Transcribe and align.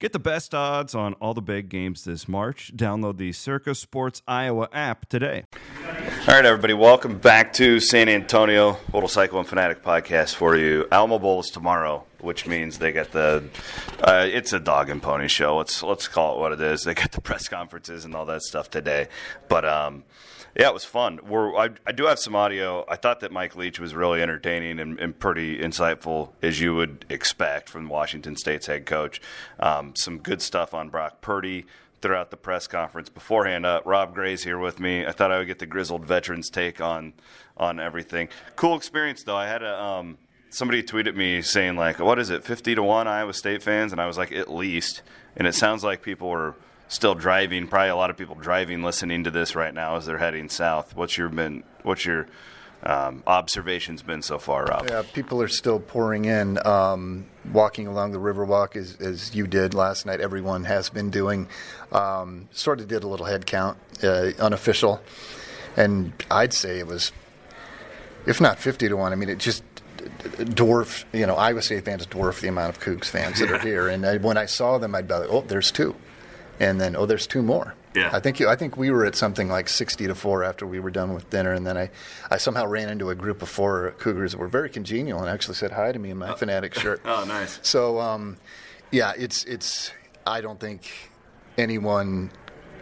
Get 0.00 0.12
the 0.12 0.20
best 0.20 0.54
odds 0.54 0.94
on 0.94 1.14
all 1.14 1.34
the 1.34 1.42
big 1.42 1.68
games 1.68 2.04
this 2.04 2.28
March. 2.28 2.70
Download 2.76 3.16
the 3.16 3.32
Circa 3.32 3.74
Sports 3.74 4.22
Iowa 4.28 4.68
app 4.72 5.08
today. 5.08 5.42
All 6.28 6.34
right, 6.34 6.44
everybody, 6.44 6.72
welcome 6.72 7.18
back 7.18 7.52
to 7.54 7.80
San 7.80 8.08
Antonio 8.08 8.76
Little 8.92 9.08
Cyclone 9.08 9.42
Fanatic 9.42 9.82
podcast 9.82 10.36
for 10.36 10.56
you. 10.56 10.86
Alamo 10.92 11.18
Bowl 11.18 11.40
is 11.40 11.50
tomorrow, 11.50 12.04
which 12.20 12.46
means 12.46 12.78
they 12.78 12.92
get 12.92 13.10
the 13.10 13.42
uh, 14.00 14.24
it's 14.30 14.52
a 14.52 14.60
dog 14.60 14.88
and 14.88 15.02
pony 15.02 15.26
show. 15.26 15.56
Let's 15.56 15.82
let's 15.82 16.06
call 16.06 16.36
it 16.36 16.38
what 16.38 16.52
it 16.52 16.60
is. 16.60 16.84
They 16.84 16.94
got 16.94 17.10
the 17.10 17.20
press 17.20 17.48
conferences 17.48 18.04
and 18.04 18.14
all 18.14 18.26
that 18.26 18.42
stuff 18.42 18.70
today, 18.70 19.08
but 19.48 19.64
um, 19.64 20.04
yeah, 20.56 20.68
it 20.68 20.74
was 20.74 20.84
fun. 20.84 21.20
We're, 21.26 21.56
I, 21.56 21.70
I, 21.86 21.92
do 21.92 22.06
have 22.06 22.18
some 22.18 22.34
audio. 22.34 22.84
I 22.88 22.96
thought 22.96 23.20
that 23.20 23.32
Mike 23.32 23.56
Leach 23.56 23.78
was 23.78 23.94
really 23.94 24.22
entertaining 24.22 24.80
and, 24.80 24.98
and 24.98 25.18
pretty 25.18 25.58
insightful, 25.58 26.30
as 26.42 26.60
you 26.60 26.74
would 26.74 27.04
expect 27.08 27.68
from 27.68 27.88
Washington 27.88 28.36
State's 28.36 28.66
head 28.66 28.86
coach. 28.86 29.20
Um, 29.60 29.94
some 29.96 30.18
good 30.18 30.42
stuff 30.42 30.74
on 30.74 30.88
Brock 30.88 31.20
Purdy 31.20 31.66
throughout 32.00 32.30
the 32.30 32.36
press 32.36 32.66
conference 32.66 33.08
beforehand. 33.08 33.66
Uh, 33.66 33.80
Rob 33.84 34.14
Gray's 34.14 34.44
here 34.44 34.58
with 34.58 34.80
me. 34.80 35.06
I 35.06 35.12
thought 35.12 35.32
I 35.32 35.38
would 35.38 35.46
get 35.46 35.58
the 35.58 35.66
grizzled 35.66 36.04
veterans 36.04 36.50
take 36.50 36.80
on 36.80 37.12
on 37.56 37.80
everything. 37.80 38.28
Cool 38.56 38.76
experience 38.76 39.22
though. 39.24 39.36
I 39.36 39.46
had 39.46 39.62
a 39.62 39.82
um, 39.82 40.18
somebody 40.50 40.82
tweeted 40.82 41.14
me 41.16 41.42
saying 41.42 41.76
like, 41.76 41.98
"What 41.98 42.18
is 42.18 42.30
it, 42.30 42.44
fifty 42.44 42.74
to 42.74 42.82
one 42.82 43.08
Iowa 43.08 43.32
State 43.32 43.62
fans?" 43.62 43.92
And 43.92 44.00
I 44.00 44.06
was 44.06 44.16
like, 44.16 44.32
"At 44.32 44.52
least." 44.52 45.02
And 45.36 45.46
it 45.46 45.54
sounds 45.54 45.84
like 45.84 46.02
people 46.02 46.28
were 46.28 46.56
still 46.88 47.14
driving. 47.14 47.68
Probably 47.68 47.90
a 47.90 47.96
lot 47.96 48.10
of 48.10 48.16
people 48.16 48.34
driving, 48.34 48.82
listening 48.82 49.24
to 49.24 49.30
this 49.30 49.54
right 49.54 49.72
now 49.72 49.96
as 49.96 50.06
they're 50.06 50.18
heading 50.18 50.48
south. 50.48 50.96
What's 50.96 51.16
your 51.16 51.28
been? 51.28 51.62
What's 51.82 52.04
your 52.04 52.26
um, 52.82 53.22
observations 53.26 54.02
been 54.02 54.22
so 54.22 54.38
far, 54.38 54.64
Rob? 54.64 54.88
Yeah, 54.88 55.02
people 55.12 55.40
are 55.42 55.48
still 55.48 55.80
pouring 55.80 56.24
in. 56.24 56.64
Um, 56.66 57.26
walking 57.52 57.86
along 57.86 58.12
the 58.12 58.18
Riverwalk 58.18 58.76
as, 58.76 58.96
as 59.00 59.34
you 59.34 59.46
did 59.46 59.74
last 59.74 60.06
night, 60.06 60.20
everyone 60.20 60.64
has 60.64 60.88
been 60.88 61.10
doing. 61.10 61.48
Um, 61.92 62.48
sort 62.52 62.80
of 62.80 62.88
did 62.88 63.04
a 63.04 63.08
little 63.08 63.26
head 63.26 63.46
count, 63.46 63.78
uh, 64.02 64.30
unofficial, 64.38 65.00
and 65.76 66.12
I'd 66.30 66.52
say 66.52 66.78
it 66.78 66.86
was, 66.86 67.12
if 68.26 68.40
not 68.40 68.58
fifty 68.58 68.88
to 68.88 68.96
one. 68.96 69.12
I 69.12 69.16
mean, 69.16 69.28
it 69.28 69.38
just 69.38 69.62
dwarf. 69.98 71.04
You 71.12 71.26
know, 71.26 71.34
Iowa 71.36 71.62
State 71.62 71.84
fans 71.84 72.06
dwarf 72.06 72.40
the 72.40 72.48
amount 72.48 72.76
of 72.76 72.82
Cougs 72.82 73.06
fans 73.06 73.40
that 73.40 73.50
are 73.50 73.58
here. 73.58 73.88
And 73.88 74.06
I, 74.06 74.18
when 74.18 74.36
I 74.36 74.46
saw 74.46 74.78
them, 74.78 74.94
I'd 74.94 75.08
be 75.08 75.14
like, 75.14 75.28
oh, 75.30 75.42
there's 75.42 75.70
two 75.72 75.94
and 76.60 76.80
then 76.80 76.96
oh, 76.96 77.06
there's 77.06 77.26
two 77.26 77.42
more. 77.42 77.74
Yeah. 77.94 78.10
I 78.12 78.20
think 78.20 78.38
you, 78.38 78.48
I 78.48 78.56
think 78.56 78.76
we 78.76 78.90
were 78.90 79.04
at 79.04 79.14
something 79.14 79.48
like 79.48 79.68
sixty 79.68 80.06
to 80.06 80.14
four 80.14 80.44
after 80.44 80.66
we 80.66 80.80
were 80.80 80.90
done 80.90 81.14
with 81.14 81.28
dinner, 81.30 81.52
and 81.52 81.66
then 81.66 81.76
I, 81.76 81.90
I 82.30 82.36
somehow 82.36 82.66
ran 82.66 82.88
into 82.88 83.10
a 83.10 83.14
group 83.14 83.42
of 83.42 83.48
four 83.48 83.94
Cougars 83.98 84.32
that 84.32 84.38
were 84.38 84.48
very 84.48 84.68
congenial 84.68 85.20
and 85.20 85.28
actually 85.28 85.54
said 85.54 85.72
hi 85.72 85.92
to 85.92 85.98
me 85.98 86.10
in 86.10 86.18
my 86.18 86.32
oh. 86.32 86.36
fanatic 86.36 86.74
shirt. 86.74 87.00
oh, 87.04 87.24
nice. 87.24 87.58
So, 87.62 88.00
um, 88.00 88.36
yeah, 88.90 89.12
it's 89.16 89.44
it's. 89.44 89.92
I 90.26 90.40
don't 90.40 90.60
think 90.60 90.90
anyone 91.56 92.30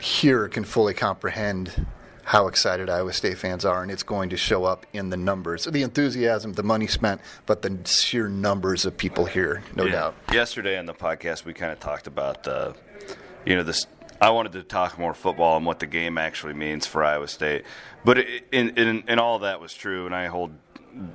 here 0.00 0.48
can 0.48 0.64
fully 0.64 0.94
comprehend 0.94 1.86
how 2.26 2.48
excited 2.48 2.90
Iowa 2.90 3.12
State 3.12 3.38
fans 3.38 3.64
are, 3.64 3.82
and 3.82 3.90
it's 3.90 4.02
going 4.02 4.30
to 4.30 4.36
show 4.36 4.64
up 4.64 4.84
in 4.92 5.10
the 5.10 5.16
numbers, 5.16 5.64
the 5.64 5.82
enthusiasm, 5.82 6.54
the 6.54 6.64
money 6.64 6.88
spent, 6.88 7.20
but 7.46 7.62
the 7.62 7.78
sheer 7.86 8.28
numbers 8.28 8.84
of 8.84 8.96
people 8.96 9.26
here, 9.26 9.62
no 9.76 9.84
yeah. 9.84 9.92
doubt. 9.92 10.16
Yesterday 10.32 10.76
on 10.76 10.86
the 10.86 10.92
podcast, 10.92 11.44
we 11.44 11.54
kind 11.54 11.72
of 11.72 11.78
talked 11.78 12.08
about 12.08 12.42
the 12.42 12.74
you 13.46 13.56
know 13.56 13.62
this 13.62 13.86
I 14.20 14.30
wanted 14.30 14.52
to 14.52 14.62
talk 14.62 14.98
more 14.98 15.14
football 15.14 15.56
and 15.56 15.66
what 15.66 15.78
the 15.78 15.86
game 15.86 16.18
actually 16.18 16.54
means 16.54 16.86
for 16.86 17.04
Iowa 17.04 17.28
State. 17.28 17.64
But 18.04 18.18
in, 18.18 18.70
in, 18.70 19.04
in 19.08 19.18
all 19.18 19.40
that 19.40 19.60
was 19.60 19.74
true, 19.74 20.06
and 20.06 20.14
I 20.14 20.26
hold 20.26 20.52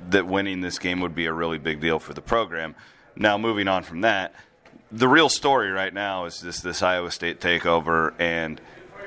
that 0.09 0.27
winning 0.27 0.61
this 0.61 0.77
game 0.77 1.01
would 1.01 1.15
be 1.15 1.25
a 1.25 1.33
really 1.33 1.57
big 1.57 1.81
deal 1.81 1.99
for 1.99 2.13
the 2.13 2.21
program. 2.21 2.75
Now, 3.15 3.37
moving 3.37 3.67
on 3.67 3.83
from 3.83 4.01
that, 4.01 4.35
the 4.91 5.07
real 5.07 5.29
story 5.29 5.71
right 5.71 5.93
now 5.93 6.25
is 6.25 6.41
this 6.41 6.59
this 6.61 6.83
Iowa 6.83 7.11
State 7.11 7.39
takeover, 7.39 8.13
and 8.19 8.61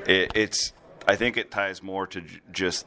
it, 0.06 0.33
it's 0.34 0.72
I 1.06 1.17
think 1.17 1.36
it 1.36 1.50
ties 1.50 1.83
more 1.83 2.06
to 2.08 2.20
j- 2.20 2.41
just 2.50 2.86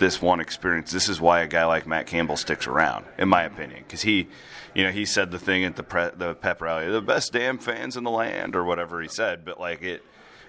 this 0.00 0.20
one 0.20 0.40
experience. 0.40 0.90
This 0.90 1.08
is 1.08 1.20
why 1.20 1.42
a 1.42 1.46
guy 1.46 1.64
like 1.66 1.86
Matt 1.86 2.08
Campbell 2.08 2.36
sticks 2.36 2.66
around, 2.66 3.04
in 3.16 3.28
my 3.28 3.44
opinion, 3.44 3.84
because 3.86 4.02
he, 4.02 4.26
you 4.74 4.82
know, 4.82 4.90
he 4.90 5.04
said 5.04 5.30
the 5.30 5.38
thing 5.38 5.64
at 5.64 5.76
the 5.76 5.84
pre- 5.84 6.10
the 6.16 6.34
pep 6.34 6.60
rally, 6.60 6.90
the 6.90 7.00
best 7.00 7.32
damn 7.32 7.58
fans 7.58 7.96
in 7.96 8.02
the 8.02 8.10
land, 8.10 8.56
or 8.56 8.64
whatever 8.64 9.00
he 9.00 9.06
said. 9.06 9.44
But 9.44 9.60
like 9.60 9.82
it, 9.82 10.02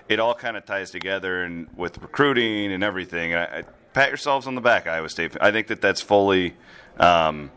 it 0.10 0.20
all 0.20 0.34
kind 0.34 0.58
of 0.58 0.66
ties 0.66 0.90
together, 0.90 1.44
and 1.44 1.68
with 1.76 2.00
recruiting 2.00 2.72
and 2.72 2.84
everything. 2.84 3.36
I, 3.36 3.60
I, 3.60 3.64
pat 3.94 4.08
yourselves 4.08 4.48
on 4.48 4.56
the 4.56 4.62
back, 4.62 4.88
Iowa 4.88 5.10
State. 5.10 5.36
I 5.40 5.52
think 5.52 5.68
that 5.68 5.82
that's 5.82 6.02
fully. 6.02 6.56
Um, 6.98 7.52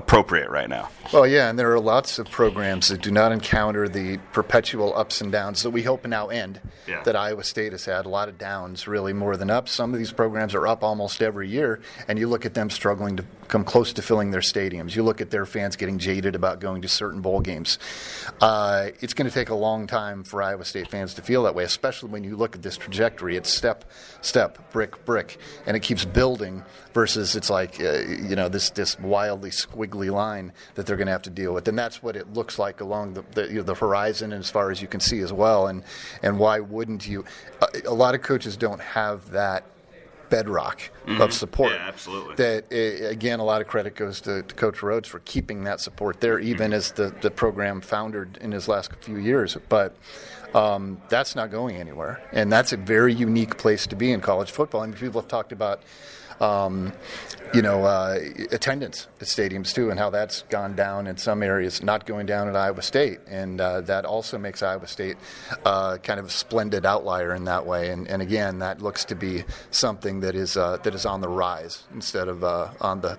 appropriate 0.00 0.50
right 0.50 0.68
now. 0.68 0.88
Well, 1.12 1.26
yeah, 1.26 1.50
and 1.50 1.58
there 1.58 1.72
are 1.72 1.80
lots 1.80 2.18
of 2.18 2.30
programs 2.30 2.88
that 2.88 3.02
do 3.02 3.10
not 3.10 3.32
encounter 3.32 3.88
the 3.88 4.18
perpetual 4.32 4.96
ups 4.96 5.20
and 5.20 5.30
downs 5.30 5.62
that 5.62 5.70
we 5.70 5.82
hope 5.82 6.06
now 6.06 6.28
end. 6.28 6.60
Yeah. 6.86 7.02
That 7.02 7.16
Iowa 7.16 7.44
State 7.44 7.72
has 7.72 7.84
had 7.84 8.06
a 8.06 8.08
lot 8.08 8.28
of 8.28 8.38
downs, 8.38 8.88
really 8.88 9.12
more 9.12 9.36
than 9.36 9.50
ups. 9.50 9.72
Some 9.72 9.92
of 9.92 9.98
these 9.98 10.12
programs 10.12 10.54
are 10.54 10.66
up 10.66 10.82
almost 10.82 11.22
every 11.22 11.48
year, 11.48 11.80
and 12.08 12.18
you 12.18 12.28
look 12.28 12.46
at 12.46 12.54
them 12.54 12.70
struggling 12.70 13.16
to 13.16 13.24
come 13.48 13.64
close 13.64 13.92
to 13.92 14.02
filling 14.02 14.30
their 14.30 14.40
stadiums. 14.40 14.94
You 14.94 15.02
look 15.02 15.20
at 15.20 15.30
their 15.30 15.44
fans 15.44 15.76
getting 15.76 15.98
jaded 15.98 16.34
about 16.34 16.60
going 16.60 16.82
to 16.82 16.88
certain 16.88 17.20
bowl 17.20 17.40
games. 17.40 17.78
Uh, 18.40 18.90
it's 19.00 19.12
going 19.12 19.28
to 19.28 19.34
take 19.34 19.50
a 19.50 19.54
long 19.54 19.86
time 19.86 20.22
for 20.24 20.42
Iowa 20.42 20.64
State 20.64 20.88
fans 20.88 21.14
to 21.14 21.22
feel 21.22 21.42
that 21.42 21.54
way, 21.54 21.64
especially 21.64 22.10
when 22.10 22.24
you 22.24 22.36
look 22.36 22.54
at 22.54 22.62
this 22.62 22.76
trajectory. 22.76 23.36
It's 23.36 23.52
step, 23.52 23.84
step, 24.22 24.72
brick, 24.72 25.04
brick, 25.04 25.38
and 25.66 25.76
it 25.76 25.80
keeps 25.80 26.04
building. 26.04 26.64
Versus, 26.92 27.36
it's 27.36 27.48
like 27.48 27.80
uh, 27.80 28.00
you 28.00 28.34
know 28.34 28.48
this 28.48 28.70
this 28.70 28.98
wildly 28.98 29.50
squiggly 29.50 29.89
line 29.98 30.52
that 30.74 30.86
they're 30.86 30.96
going 30.96 31.06
to 31.06 31.12
have 31.12 31.22
to 31.22 31.30
deal 31.30 31.52
with, 31.52 31.66
and 31.66 31.78
that's 31.78 32.02
what 32.02 32.16
it 32.16 32.32
looks 32.32 32.58
like 32.58 32.80
along 32.80 33.14
the 33.14 33.24
the, 33.32 33.48
you 33.48 33.54
know, 33.56 33.62
the 33.62 33.74
horizon, 33.74 34.32
and 34.32 34.40
as 34.40 34.50
far 34.50 34.70
as 34.70 34.80
you 34.80 34.88
can 34.88 35.00
see 35.00 35.20
as 35.20 35.32
well. 35.32 35.66
And 35.66 35.82
and 36.22 36.38
why 36.38 36.60
wouldn't 36.60 37.06
you? 37.06 37.24
A, 37.60 37.88
a 37.88 37.94
lot 37.94 38.14
of 38.14 38.22
coaches 38.22 38.56
don't 38.56 38.80
have 38.80 39.30
that 39.32 39.64
bedrock 40.30 40.80
mm-hmm. 41.04 41.20
of 41.20 41.34
support. 41.34 41.72
Yeah, 41.72 41.88
absolutely. 41.88 42.36
That 42.36 42.64
uh, 42.72 43.08
again, 43.08 43.40
a 43.40 43.44
lot 43.44 43.60
of 43.60 43.66
credit 43.66 43.96
goes 43.96 44.20
to, 44.22 44.42
to 44.42 44.54
Coach 44.54 44.78
Rhoads 44.78 45.06
for 45.06 45.18
keeping 45.20 45.64
that 45.64 45.80
support 45.80 46.20
there, 46.20 46.38
even 46.38 46.66
mm-hmm. 46.68 46.74
as 46.74 46.92
the 46.92 47.12
the 47.20 47.30
program 47.30 47.80
foundered 47.80 48.38
in 48.40 48.52
his 48.52 48.68
last 48.68 48.90
few 49.02 49.16
years. 49.16 49.56
But 49.68 49.96
um, 50.54 51.02
that's 51.08 51.36
not 51.36 51.50
going 51.50 51.76
anywhere, 51.76 52.22
and 52.32 52.50
that's 52.50 52.72
a 52.72 52.76
very 52.76 53.12
unique 53.12 53.58
place 53.58 53.86
to 53.88 53.96
be 53.96 54.12
in 54.12 54.20
college 54.20 54.50
football. 54.50 54.80
I 54.80 54.86
mean, 54.86 54.96
people 54.96 55.20
have 55.20 55.28
talked 55.28 55.52
about 55.52 55.82
um, 56.40 56.92
you 57.52 57.62
know, 57.62 57.84
uh, 57.84 58.18
attendance 58.52 59.08
at 59.20 59.26
stadiums 59.26 59.74
too, 59.74 59.90
and 59.90 59.98
how 59.98 60.10
that's 60.10 60.42
gone 60.42 60.76
down 60.76 61.06
in 61.06 61.16
some 61.16 61.42
areas, 61.42 61.82
not 61.82 62.06
going 62.06 62.26
down 62.26 62.48
at 62.48 62.54
Iowa 62.54 62.82
State, 62.82 63.18
and 63.26 63.60
uh, 63.60 63.80
that 63.82 64.04
also 64.04 64.38
makes 64.38 64.62
Iowa 64.62 64.86
State 64.86 65.16
uh, 65.64 65.96
kind 65.98 66.20
of 66.20 66.26
a 66.26 66.30
splendid 66.30 66.86
outlier 66.86 67.34
in 67.34 67.44
that 67.44 67.66
way. 67.66 67.90
And, 67.90 68.06
and 68.08 68.22
again, 68.22 68.60
that 68.60 68.80
looks 68.80 69.04
to 69.06 69.14
be 69.14 69.44
something 69.70 70.20
that 70.20 70.34
is 70.34 70.56
uh, 70.56 70.78
that 70.78 70.94
is 70.94 71.04
on 71.04 71.20
the 71.20 71.28
rise 71.28 71.82
instead 71.92 72.28
of 72.28 72.44
uh, 72.44 72.70
on 72.80 73.00
the 73.00 73.18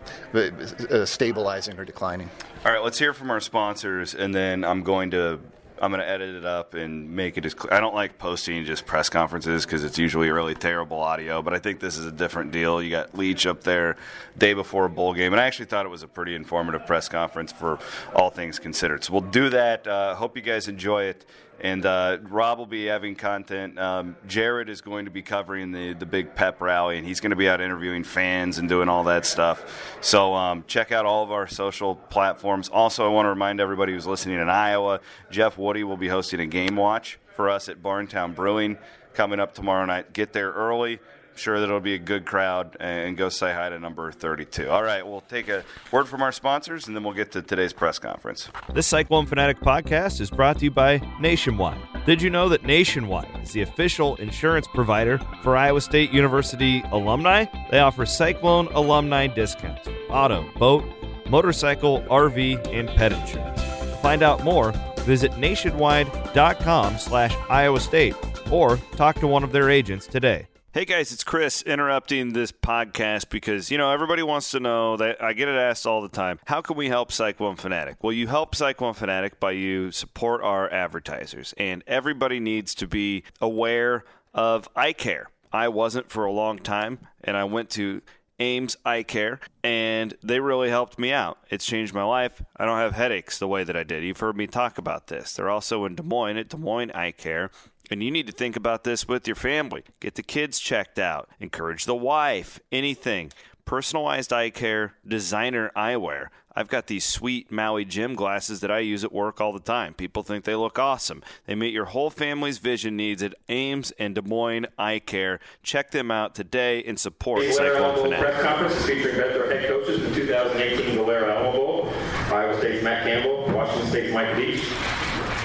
uh, 0.89 1.05
stabilizing 1.05 1.77
or 1.77 1.85
declining. 1.85 2.29
All 2.65 2.71
right, 2.71 2.83
let's 2.83 2.99
hear 2.99 3.13
from 3.13 3.31
our 3.31 3.39
sponsors, 3.39 4.15
and 4.15 4.33
then 4.33 4.63
I'm 4.63 4.83
going 4.83 5.11
to 5.11 5.39
I'm 5.81 5.89
going 5.89 5.99
to 5.99 6.07
edit 6.07 6.35
it 6.35 6.45
up 6.45 6.75
and 6.75 7.09
make 7.15 7.39
it 7.39 7.45
as 7.45 7.55
clear. 7.55 7.73
I 7.73 7.79
don't 7.79 7.95
like 7.95 8.19
posting 8.19 8.63
just 8.65 8.85
press 8.85 9.09
conferences 9.09 9.65
because 9.65 9.83
it's 9.83 9.97
usually 9.97 10.29
really 10.29 10.53
terrible 10.53 10.99
audio, 10.99 11.41
but 11.41 11.55
I 11.55 11.59
think 11.59 11.79
this 11.79 11.97
is 11.97 12.05
a 12.05 12.11
different 12.11 12.51
deal. 12.51 12.83
You 12.83 12.91
got 12.91 13.17
Leach 13.17 13.47
up 13.47 13.63
there 13.63 13.97
day 14.37 14.53
before 14.53 14.85
a 14.85 14.89
bowl 14.89 15.15
game, 15.15 15.33
and 15.33 15.41
I 15.41 15.47
actually 15.47 15.65
thought 15.65 15.87
it 15.87 15.89
was 15.89 16.03
a 16.03 16.07
pretty 16.07 16.35
informative 16.35 16.85
press 16.85 17.09
conference 17.09 17.51
for 17.51 17.79
all 18.13 18.29
things 18.29 18.59
considered. 18.59 19.03
So 19.03 19.13
we'll 19.13 19.21
do 19.21 19.49
that. 19.49 19.87
Uh, 19.87 20.13
hope 20.13 20.35
you 20.35 20.43
guys 20.43 20.67
enjoy 20.67 21.05
it. 21.05 21.25
And 21.61 21.85
uh, 21.85 22.17
Rob 22.23 22.57
will 22.57 22.65
be 22.65 22.85
having 22.85 23.15
content. 23.15 23.77
Um, 23.77 24.15
Jared 24.27 24.67
is 24.67 24.81
going 24.81 25.05
to 25.05 25.11
be 25.11 25.21
covering 25.21 25.71
the, 25.71 25.93
the 25.93 26.07
big 26.07 26.33
pep 26.33 26.59
rally, 26.59 26.97
and 26.97 27.05
he's 27.05 27.19
going 27.19 27.29
to 27.29 27.35
be 27.35 27.47
out 27.47 27.61
interviewing 27.61 28.03
fans 28.03 28.57
and 28.57 28.67
doing 28.67 28.89
all 28.89 29.03
that 29.03 29.27
stuff. 29.27 29.97
So 30.01 30.33
um, 30.33 30.63
check 30.65 30.91
out 30.91 31.05
all 31.05 31.23
of 31.23 31.31
our 31.31 31.47
social 31.47 31.95
platforms. 31.95 32.67
Also, 32.67 33.05
I 33.05 33.09
want 33.09 33.27
to 33.27 33.29
remind 33.29 33.61
everybody 33.61 33.93
who's 33.93 34.07
listening 34.07 34.39
in 34.39 34.49
Iowa, 34.49 35.01
Jeff 35.29 35.55
Woody 35.59 35.83
will 35.83 35.97
be 35.97 36.07
hosting 36.07 36.39
a 36.39 36.47
game 36.47 36.75
watch 36.75 37.19
for 37.35 37.47
us 37.47 37.69
at 37.69 37.83
Barntown 37.83 38.33
Brewing 38.33 38.79
coming 39.13 39.39
up 39.39 39.53
tomorrow 39.53 39.85
night. 39.85 40.13
Get 40.13 40.33
there 40.33 40.51
early 40.51 40.99
sure 41.35 41.59
that 41.59 41.65
it'll 41.65 41.79
be 41.79 41.93
a 41.93 41.99
good 41.99 42.25
crowd 42.25 42.77
and 42.79 43.17
go 43.17 43.29
say 43.29 43.53
hi 43.53 43.69
to 43.69 43.79
number 43.79 44.11
32. 44.11 44.69
All 44.69 44.83
right, 44.83 45.05
we'll 45.05 45.21
take 45.21 45.49
a 45.49 45.63
word 45.91 46.07
from 46.07 46.21
our 46.21 46.31
sponsors 46.31 46.87
and 46.87 46.95
then 46.95 47.03
we'll 47.03 47.13
get 47.13 47.31
to 47.33 47.41
today's 47.41 47.73
press 47.73 47.99
conference. 47.99 48.49
This 48.73 48.87
Cyclone 48.87 49.25
Fanatic 49.25 49.59
podcast 49.59 50.21
is 50.21 50.29
brought 50.29 50.59
to 50.59 50.65
you 50.65 50.71
by 50.71 51.01
Nationwide. 51.19 51.79
Did 52.05 52.21
you 52.21 52.29
know 52.29 52.49
that 52.49 52.63
Nationwide 52.63 53.29
is 53.43 53.51
the 53.51 53.61
official 53.61 54.15
insurance 54.15 54.67
provider 54.67 55.19
for 55.43 55.55
Iowa 55.55 55.81
State 55.81 56.11
University 56.11 56.81
alumni? 56.91 57.45
They 57.69 57.79
offer 57.79 58.05
Cyclone 58.05 58.67
alumni 58.67 59.27
discounts, 59.27 59.87
auto, 60.09 60.45
boat, 60.57 60.83
motorcycle, 61.29 62.01
RV, 62.03 62.67
and 62.73 62.89
pet 62.89 63.13
insurance. 63.13 63.61
To 63.61 63.97
find 64.01 64.23
out 64.23 64.43
more, 64.43 64.73
visit 64.99 65.37
nationwide.com 65.37 66.97
slash 66.97 67.35
Iowa 67.49 67.79
State 67.79 68.15
or 68.51 68.77
talk 68.95 69.19
to 69.19 69.27
one 69.27 69.43
of 69.43 69.51
their 69.51 69.69
agents 69.69 70.07
today. 70.07 70.47
Hey 70.73 70.85
guys, 70.85 71.11
it's 71.11 71.25
Chris 71.25 71.61
interrupting 71.63 72.31
this 72.31 72.53
podcast 72.53 73.27
because, 73.27 73.71
you 73.71 73.77
know, 73.77 73.91
everybody 73.91 74.23
wants 74.23 74.51
to 74.51 74.61
know 74.61 74.95
that 74.95 75.21
I 75.21 75.33
get 75.33 75.49
it 75.49 75.57
asked 75.57 75.85
all 75.85 76.01
the 76.01 76.07
time. 76.07 76.39
How 76.45 76.61
can 76.61 76.77
we 76.77 76.87
help 76.87 77.11
Cyclone 77.11 77.57
Fanatic? 77.57 78.01
Well, 78.01 78.13
you 78.13 78.27
help 78.27 78.55
Cyclone 78.55 78.93
Fanatic 78.93 79.37
by 79.37 79.51
you 79.51 79.91
support 79.91 80.41
our 80.41 80.71
advertisers, 80.71 81.53
and 81.57 81.83
everybody 81.87 82.39
needs 82.39 82.73
to 82.75 82.87
be 82.87 83.25
aware 83.41 84.05
of 84.33 84.69
eye 84.73 84.93
care. 84.93 85.29
I 85.51 85.67
wasn't 85.67 86.09
for 86.09 86.23
a 86.23 86.31
long 86.31 86.57
time, 86.57 86.99
and 87.21 87.35
I 87.35 87.43
went 87.43 87.69
to 87.71 88.01
Ames 88.41 88.75
Eye 88.83 89.03
Care, 89.03 89.39
and 89.63 90.15
they 90.23 90.39
really 90.39 90.69
helped 90.69 90.97
me 90.97 91.13
out. 91.13 91.37
It's 91.51 91.65
changed 91.65 91.93
my 91.93 92.03
life. 92.03 92.41
I 92.57 92.65
don't 92.65 92.79
have 92.79 92.93
headaches 92.93 93.37
the 93.37 93.47
way 93.47 93.63
that 93.63 93.77
I 93.77 93.83
did. 93.83 94.03
You've 94.03 94.19
heard 94.19 94.35
me 94.35 94.47
talk 94.47 94.79
about 94.79 95.07
this. 95.07 95.33
They're 95.33 95.49
also 95.49 95.85
in 95.85 95.93
Des 95.93 96.01
Moines 96.01 96.37
at 96.37 96.49
Des 96.49 96.57
Moines 96.57 96.91
Eye 96.91 97.11
Care. 97.11 97.51
And 97.91 98.01
you 98.01 98.09
need 98.09 98.25
to 98.27 98.33
think 98.33 98.55
about 98.55 98.83
this 98.83 99.07
with 99.07 99.27
your 99.27 99.35
family. 99.35 99.83
Get 99.99 100.15
the 100.15 100.23
kids 100.23 100.59
checked 100.59 100.97
out, 100.97 101.29
encourage 101.39 101.85
the 101.85 101.95
wife, 101.95 102.59
anything. 102.71 103.31
Personalized 103.71 104.33
eye 104.33 104.49
care, 104.49 104.95
designer 105.07 105.71
eyewear. 105.77 106.27
I've 106.53 106.67
got 106.67 106.87
these 106.87 107.05
sweet 107.05 107.53
Maui 107.53 107.85
Jim 107.85 108.15
glasses 108.15 108.59
that 108.59 108.69
I 108.69 108.79
use 108.79 109.05
at 109.05 109.13
work 109.13 109.39
all 109.39 109.53
the 109.53 109.61
time. 109.61 109.93
People 109.93 110.23
think 110.23 110.43
they 110.43 110.55
look 110.55 110.77
awesome. 110.77 111.23
They 111.45 111.55
meet 111.55 111.73
your 111.73 111.85
whole 111.85 112.09
family's 112.09 112.57
vision 112.57 112.97
needs 112.97 113.23
at 113.23 113.33
Ames 113.47 113.91
and 113.91 114.13
Des 114.13 114.23
Moines 114.23 114.65
Eye 114.77 114.99
Care. 114.99 115.39
Check 115.63 115.91
them 115.91 116.11
out 116.11 116.35
today 116.35 116.83
and 116.83 116.99
support 116.99 117.43
The 117.43 117.53
Cyclone 117.53 117.95
Fanatic. 117.95 118.25
press 118.25 118.43
conference 118.43 118.75
is 118.75 118.85
featuring 118.85 119.15
veteran 119.15 119.57
head 119.57 119.69
coaches 119.69 120.01
the 120.01 120.15
2018 120.15 120.95
Valero 120.97 121.31
Alamo 121.31 121.51
Bowl. 121.53 121.93
Iowa 122.25 122.57
State's 122.57 122.83
Matt 122.83 123.05
Campbell, 123.05 123.55
Washington 123.55 123.87
State's 123.87 124.13
Mike 124.13 124.35
Leach. 124.35 124.65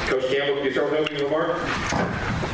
Coach 0.08 0.26
Campbell, 0.32 0.56
can 0.56 0.64
you 0.64 0.72
start 0.72 0.90
with 0.90 1.00
opening 1.00 1.22
remark? 1.22 1.58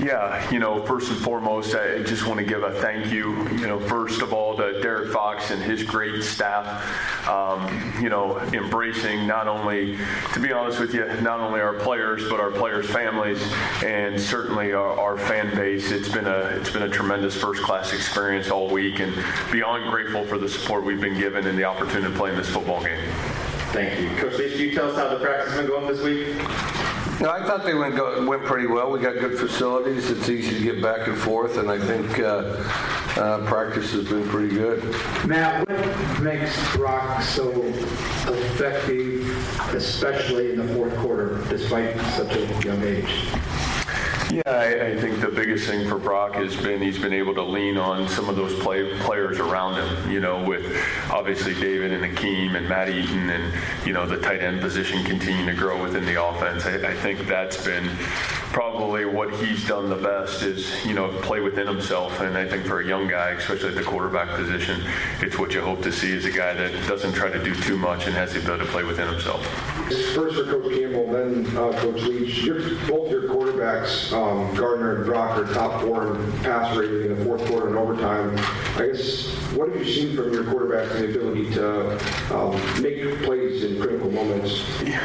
Yeah, 0.03 0.51
you 0.51 0.59
know, 0.59 0.85
first 0.85 1.11
and 1.11 1.19
foremost, 1.21 1.77
I 1.77 2.03
just 2.03 2.27
want 2.27 2.41
to 2.41 2.45
give 2.45 2.65
a 2.65 2.73
thank 2.81 3.13
you, 3.13 3.49
you 3.51 3.69
know, 3.69 3.79
first 3.79 4.21
of 4.21 4.33
all 4.33 4.57
to 4.57 4.81
Derrick 4.81 5.13
Fox 5.13 5.53
and 5.53 5.63
his 5.63 5.85
great 5.85 6.25
staff, 6.25 7.29
um, 7.29 7.95
you 8.03 8.09
know, 8.09 8.37
embracing 8.53 9.29
not 9.29 9.47
only, 9.47 9.97
to 10.33 10.41
be 10.41 10.51
honest 10.51 10.81
with 10.81 10.93
you, 10.93 11.07
not 11.21 11.39
only 11.39 11.61
our 11.61 11.75
players, 11.75 12.29
but 12.29 12.41
our 12.41 12.51
players' 12.51 12.91
families 12.91 13.41
and 13.85 14.21
certainly 14.21 14.73
our, 14.73 14.99
our 14.99 15.17
fan 15.17 15.55
base. 15.55 15.93
It's 15.93 16.09
been 16.09 16.27
a, 16.27 16.39
it's 16.59 16.71
been 16.71 16.83
a 16.83 16.91
tremendous 16.91 17.37
first 17.37 17.63
class 17.63 17.93
experience 17.93 18.51
all 18.51 18.69
week 18.69 18.99
and 18.99 19.15
beyond 19.53 19.89
grateful 19.89 20.25
for 20.25 20.37
the 20.37 20.49
support 20.49 20.85
we've 20.85 21.01
been 21.01 21.19
given 21.19 21.47
and 21.47 21.57
the 21.57 21.65
opportunity 21.65 22.13
to 22.13 22.19
play 22.19 22.31
in 22.31 22.37
this 22.37 22.49
football 22.49 22.83
game. 22.83 22.99
Thank 23.71 24.01
you. 24.01 24.09
Coach 24.17 24.37
can 24.37 24.59
you 24.59 24.75
tell 24.75 24.91
us 24.91 24.97
how 24.97 25.17
the 25.17 25.25
practice 25.25 25.53
has 25.53 25.61
been 25.61 25.71
going 25.71 25.87
this 25.87 26.03
week? 26.03 26.82
No, 27.23 27.31
I 27.31 27.47
thought 27.47 27.63
they 27.65 27.75
went 27.75 27.95
go, 27.95 28.27
went 28.27 28.45
pretty 28.45 28.67
well. 28.67 28.91
We 28.91 28.99
got 28.99 29.15
good 29.21 29.39
facilities. 29.39 30.11
It's 30.11 30.29
easy 30.29 30.59
to 30.59 30.65
get 30.65 30.83
back 30.83 31.07
and 31.07 31.17
forth, 31.17 31.57
and 31.57 31.71
I 31.71 31.79
think 31.79 32.19
uh, 32.19 32.61
uh, 33.17 33.47
practice 33.47 33.93
has 33.93 34.09
been 34.09 34.29
pretty 34.29 34.53
good. 34.53 34.83
Matt, 35.25 35.69
what 35.69 36.21
makes 36.21 36.77
Brock 36.77 37.23
so 37.23 37.53
effective, 37.63 39.25
especially 39.73 40.51
in 40.51 40.67
the 40.67 40.75
fourth 40.75 40.97
quarter, 40.97 41.45
despite 41.49 41.97
such 42.17 42.35
a 42.35 42.45
young 42.67 42.83
age? 42.83 43.29
Yeah, 44.33 44.41
I, 44.47 44.87
I 44.87 44.97
think 44.97 45.21
the 45.21 45.29
biggest 45.29 45.69
thing 45.69 45.87
for 45.87 45.99
Brock 45.99 46.37
has 46.37 46.57
been 46.57 46.81
he's 46.81 46.99
been 46.99 47.13
able 47.13 47.35
to 47.35 47.43
lean 47.43 47.77
on 47.77 48.09
some 48.09 48.31
of 48.31 48.37
those 48.37 48.59
play, 48.61 48.99
players 49.01 49.39
around 49.39 49.75
him. 49.75 50.11
You 50.11 50.21
know, 50.21 50.43
with 50.43 50.65
obviously 51.11 51.53
David 51.53 51.93
and 51.93 52.03
Hakeem 52.03 52.57
and 52.57 52.67
Matt 52.67 52.89
Eaton, 52.89 53.29
and 53.29 53.53
you 53.87 53.93
know 53.93 54.07
the 54.07 54.17
tight 54.17 54.41
end 54.41 54.63
position 54.63 55.05
continuing 55.05 55.47
to 55.49 55.55
grow 55.55 55.83
within 55.83 56.07
the 56.07 56.25
offense. 56.25 56.65
I, 56.65 56.77
I 56.77 56.95
think 56.95 57.27
that's 57.27 57.63
been 57.63 57.91
probably 58.55 59.05
what 59.05 59.35
he's 59.35 59.69
done 59.69 59.91
the 59.91 59.97
best 59.97 60.43
is 60.43 60.83
you 60.87 60.95
know 60.95 61.09
play 61.21 61.41
within 61.41 61.67
himself. 61.67 62.19
And 62.21 62.35
I 62.39 62.49
think 62.49 62.65
for 62.65 62.81
a 62.81 62.87
young 62.87 63.09
guy, 63.09 63.33
especially 63.33 63.69
at 63.69 63.75
the 63.75 63.83
quarterback 63.83 64.31
position, 64.31 64.83
it's 65.21 65.39
what 65.39 65.53
you 65.53 65.61
hope 65.61 65.83
to 65.83 65.93
see 65.93 66.11
is 66.11 66.25
a 66.25 66.33
guy 66.33 66.55
that 66.55 66.73
doesn't 66.89 67.13
try 67.13 67.31
to 67.31 67.45
do 67.45 67.55
too 67.55 67.77
much 67.77 68.07
and 68.07 68.15
has 68.15 68.33
the 68.33 68.41
ability 68.41 68.65
to 68.65 68.71
play 68.71 68.83
within 68.83 69.09
himself. 69.09 69.47
First 70.15 70.37
for 70.37 70.45
Coach 70.45 70.75
Campbell, 70.75 71.13
then 71.13 71.47
uh, 71.57 71.73
Coach 71.81 72.03
Leach. 72.03 72.47
Both 72.89 73.11
your 73.11 73.23
quarterbacks, 73.23 74.13
um, 74.13 74.55
Gardner 74.55 74.97
and 74.97 75.07
Brock, 75.07 75.39
are 75.39 75.53
top 75.53 75.81
four 75.83 76.15
in 76.17 76.33
pass 76.41 76.77
rating 76.77 77.11
in 77.11 77.19
the 77.19 77.25
fourth 77.25 77.45
quarter 77.47 77.69
and 77.69 77.77
overtime. 77.77 78.37
I 78.77 78.87
guess, 78.87 79.27
what 79.55 79.69
have 79.69 79.79
you 79.79 79.93
seen 79.93 80.17
from 80.17 80.33
your 80.33 80.45
quarterbacks 80.45 80.95
and 80.95 81.05
the 81.05 81.19
ability 81.19 81.51
to 81.55 82.35
um, 82.35 82.83
make 82.83 83.03
plays 83.23 83.65
in 83.65 83.81
critical 83.81 84.11
moments? 84.11 84.65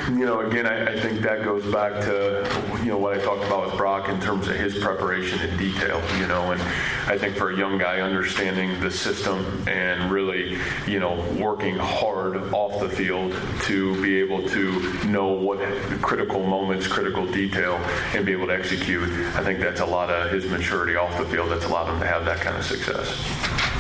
You 0.10 0.26
know, 0.26 0.42
again, 0.42 0.66
I, 0.66 0.94
I 0.94 1.00
think 1.00 1.22
that 1.22 1.44
goes 1.44 1.66
back 1.72 2.02
to 2.04 2.48
you 2.80 2.90
know 2.90 2.98
what 2.98 3.18
I 3.18 3.24
talked 3.24 3.44
about 3.46 3.66
with 3.66 3.78
Brock 3.78 4.10
in 4.10 4.20
terms 4.20 4.48
of 4.48 4.56
his 4.56 4.78
preparation 4.78 5.40
in 5.40 5.58
detail. 5.58 6.02
You 6.20 6.28
know, 6.28 6.52
and 6.52 6.62
I 7.08 7.18
think 7.18 7.36
for 7.36 7.52
a 7.52 7.58
young 7.58 7.78
guy, 7.78 8.02
understanding 8.02 8.80
the 8.80 8.92
system 8.92 9.68
and 9.68 10.12
really 10.12 10.58
you 10.86 11.00
know 11.00 11.24
working 11.40 11.76
hard 11.76 12.38
off 12.54 12.80
the 12.80 12.90
field 12.90 13.36
to 13.64 14.02
be 14.02 14.20
able 14.20 14.48
to 14.50 14.77
know 15.06 15.28
what 15.28 15.60
critical 16.02 16.44
moments, 16.44 16.88
critical 16.88 17.26
detail, 17.26 17.76
and 18.14 18.26
be 18.26 18.32
able 18.32 18.48
to 18.48 18.54
execute. 18.54 19.10
I 19.36 19.44
think 19.44 19.60
that's 19.60 19.82
a 19.82 19.86
lot 19.86 20.10
of 20.10 20.32
his 20.32 20.50
maturity 20.50 20.96
off 20.96 21.18
the 21.18 21.26
field. 21.26 21.52
That's 21.52 21.66
allowed 21.66 21.94
him 21.94 22.00
to 22.00 22.08
have 22.08 22.26
that 22.26 22.40
kind 22.40 22.58
of 22.58 22.66
success. 22.66 23.24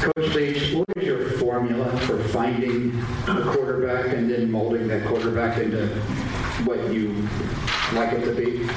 Coach 0.01 0.35
Leach, 0.35 0.73
what 0.73 0.85
is 0.95 1.03
your 1.03 1.29
formula 1.31 1.97
for 2.01 2.23
finding 2.25 2.97
a 3.27 3.41
quarterback 3.51 4.13
and 4.13 4.29
then 4.29 4.51
molding 4.51 4.87
that 4.87 5.05
quarterback 5.05 5.57
into 5.57 5.87
what 6.65 6.91
you 6.91 7.27
like 7.93 8.13
it 8.13 8.25
to 8.25 8.35
be? 8.35 8.67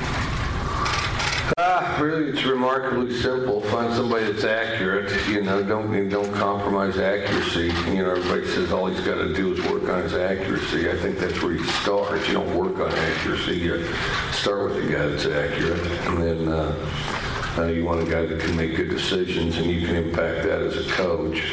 Ah, 1.58 1.99
really, 2.00 2.31
it's 2.31 2.44
remarkably 2.44 3.14
simple. 3.20 3.61
Find 3.62 3.93
somebody 3.94 4.31
that's 4.31 4.44
accurate. 4.44 5.11
You 5.29 5.43
know, 5.43 5.62
don't 5.62 6.08
don't 6.08 6.32
compromise 6.35 6.99
accuracy. 6.99 7.73
You 7.91 8.05
know, 8.05 8.11
everybody 8.11 8.47
says 8.47 8.73
all 8.73 8.87
he's 8.87 9.00
got 9.00 9.17
to 9.17 9.32
do 9.35 9.55
is 9.55 9.61
work 9.70 9.88
on 9.88 10.02
his 10.02 10.14
accuracy. 10.14 10.91
I 10.91 10.97
think 10.97 11.19
that's 11.19 11.43
where 11.43 11.52
you 11.52 11.64
start. 11.64 12.26
You 12.29 12.35
don't 12.35 12.56
work 12.56 12.79
on 12.79 12.93
accuracy. 12.93 13.56
You 13.56 13.85
start 14.32 14.70
with 14.70 14.85
a 14.85 14.93
guy 14.93 15.06
that's 15.06 15.26
accurate, 15.26 15.87
and 16.06 16.23
then 16.23 16.49
uh, 16.49 17.58
uh, 17.58 17.67
you 17.67 17.85
want 17.85 18.06
a 18.06 18.11
guy 18.11 18.26
that 18.26 18.41
can 18.41 18.56
make 18.56 18.76
good 18.76 18.91
decisions, 18.91 19.56
and 19.56 19.67
you 19.67 19.87
can 19.87 19.97
impact 19.97 20.44
that 20.44 20.61
as 20.61 20.76
a 20.76 20.91
coach. 20.93 21.52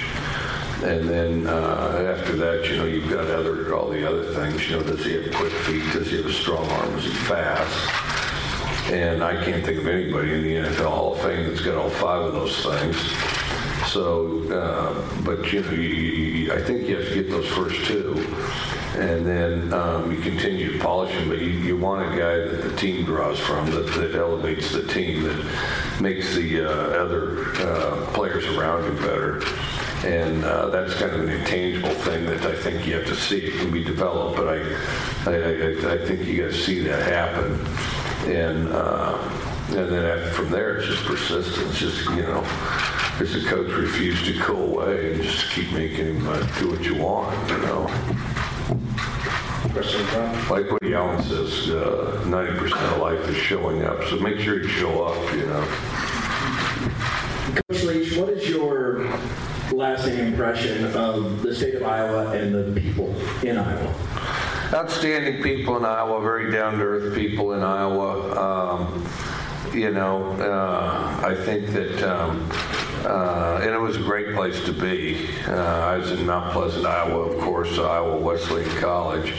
And 0.83 1.09
then 1.09 1.47
uh, 1.47 2.15
after 2.15 2.35
that, 2.35 2.69
you 2.69 2.77
know, 2.77 2.85
you've 2.85 3.09
got 3.09 3.25
other 3.25 3.75
all 3.75 3.89
the 3.89 4.07
other 4.07 4.31
things. 4.33 4.69
You 4.69 4.77
know, 4.77 4.83
does 4.83 5.03
he 5.03 5.13
have 5.13 5.33
quick 5.33 5.51
feet? 5.51 5.83
Does 5.91 6.11
he 6.11 6.17
have 6.17 6.27
a 6.27 6.33
strong 6.33 6.69
arm? 6.69 6.97
Is 6.97 7.05
he 7.05 7.11
fast? 7.11 8.06
And 8.91 9.21
I 9.21 9.43
can't 9.43 9.65
think 9.65 9.79
of 9.79 9.87
anybody 9.87 10.33
in 10.33 10.43
the 10.43 10.69
NFL 10.69 10.89
Hall 10.89 11.13
of 11.13 11.19
Fame 11.19 11.45
that's 11.49 11.59
got 11.59 11.75
all 11.75 11.89
five 11.89 12.21
of 12.21 12.31
those 12.31 12.63
things. 12.63 12.95
So, 13.91 14.43
uh, 14.49 15.23
but 15.23 15.51
you 15.51 15.61
know, 15.61 15.71
you, 15.71 15.81
you, 15.81 16.53
I 16.53 16.61
think 16.61 16.87
you 16.87 16.95
have 16.95 17.09
to 17.09 17.15
get 17.15 17.29
those 17.29 17.47
first 17.49 17.85
two, 17.85 18.13
and 18.95 19.25
then 19.25 19.73
um, 19.73 20.09
you 20.09 20.21
continue 20.21 20.71
to 20.71 20.79
polish 20.79 21.13
them. 21.13 21.27
But 21.27 21.39
you, 21.39 21.49
you 21.49 21.75
want 21.75 22.13
a 22.13 22.17
guy 22.17 22.37
that 22.37 22.63
the 22.63 22.75
team 22.77 23.03
draws 23.03 23.39
from, 23.39 23.69
that, 23.71 23.87
that 23.95 24.15
elevates 24.15 24.71
the 24.71 24.87
team, 24.87 25.23
that 25.23 26.01
makes 26.01 26.33
the 26.33 26.61
uh, 26.61 26.69
other 26.69 27.43
uh, 27.57 28.05
players 28.13 28.45
around 28.45 28.85
you 28.85 29.01
better. 29.01 29.41
And 30.05 30.45
uh, 30.45 30.69
that's 30.69 30.93
kind 30.93 31.11
of 31.11 31.21
an 31.21 31.29
intangible 31.29 31.89
thing 31.89 32.25
that 32.27 32.45
I 32.45 32.55
think 32.55 32.87
you 32.87 32.95
have 32.95 33.07
to 33.07 33.15
see. 33.15 33.39
It 33.39 33.59
can 33.59 33.69
be 33.69 33.83
developed, 33.83 34.37
but 34.37 34.47
I, 34.47 34.59
I, 35.25 35.35
I, 35.35 35.93
I 35.95 36.05
think 36.05 36.25
you 36.25 36.43
got 36.43 36.53
to 36.53 36.57
see 36.57 36.79
that 36.81 37.05
happen 37.05 37.59
and 38.25 38.67
uh, 38.69 39.17
and 39.69 39.89
then 39.91 40.05
after, 40.05 40.31
from 40.31 40.49
there 40.49 40.77
it's 40.77 40.87
just 40.87 41.05
persistence. 41.05 41.77
Just 41.77 42.09
you 42.11 42.23
know, 42.23 42.41
as 43.19 43.35
a 43.35 43.45
coach 43.47 43.71
refuse 43.71 44.23
to 44.23 44.33
go 44.45 44.55
away 44.55 45.13
and 45.13 45.23
just 45.23 45.51
keep 45.51 45.71
making 45.73 46.05
him 46.05 46.27
uh, 46.27 46.39
do 46.59 46.71
what 46.71 46.83
you 46.83 46.95
want. 46.95 47.49
You 47.49 47.57
know, 47.59 47.83
like 50.49 50.71
what 50.71 50.83
Allen 50.83 51.23
says, 51.23 51.69
uh, 51.69 52.23
ninety 52.27 52.57
percent 52.57 52.81
of 52.93 52.99
life 52.99 53.27
is 53.27 53.37
showing 53.37 53.83
up. 53.83 54.03
So 54.05 54.17
make 54.17 54.39
sure 54.39 54.61
you 54.61 54.67
show 54.67 55.03
up. 55.03 55.33
You 55.33 55.45
know. 55.45 55.67
Coach 57.69 57.83
Leach, 57.83 58.17
what 58.17 58.29
is 58.29 58.49
your 58.49 59.05
lasting 59.71 60.17
impression 60.17 60.85
of 60.95 61.41
the 61.41 61.53
state 61.53 61.75
of 61.75 61.83
Iowa 61.83 62.31
and 62.31 62.53
the 62.53 62.79
people 62.79 63.13
in 63.43 63.57
Iowa? 63.57 64.16
Outstanding 64.73 65.41
people 65.41 65.77
in 65.77 65.85
Iowa, 65.85 66.21
very 66.21 66.51
down 66.51 66.77
to 66.77 66.83
earth 66.83 67.15
people 67.15 67.53
in 67.53 67.63
Iowa. 67.63 68.35
Um, 68.37 69.09
you 69.73 69.91
know, 69.91 70.31
uh, 70.33 71.21
I 71.23 71.35
think 71.35 71.67
that, 71.67 72.01
um, 72.03 72.49
uh, 73.05 73.59
and 73.61 73.71
it 73.71 73.79
was 73.79 73.97
a 73.97 74.01
great 74.01 74.33
place 74.33 74.63
to 74.65 74.73
be. 74.73 75.27
Uh, 75.47 75.53
I 75.53 75.97
was 75.97 76.11
in 76.11 76.25
Mount 76.25 76.51
Pleasant, 76.51 76.85
Iowa, 76.85 77.31
of 77.31 77.39
course, 77.41 77.77
Iowa 77.77 78.17
Wesleyan 78.17 78.69
College. 78.79 79.33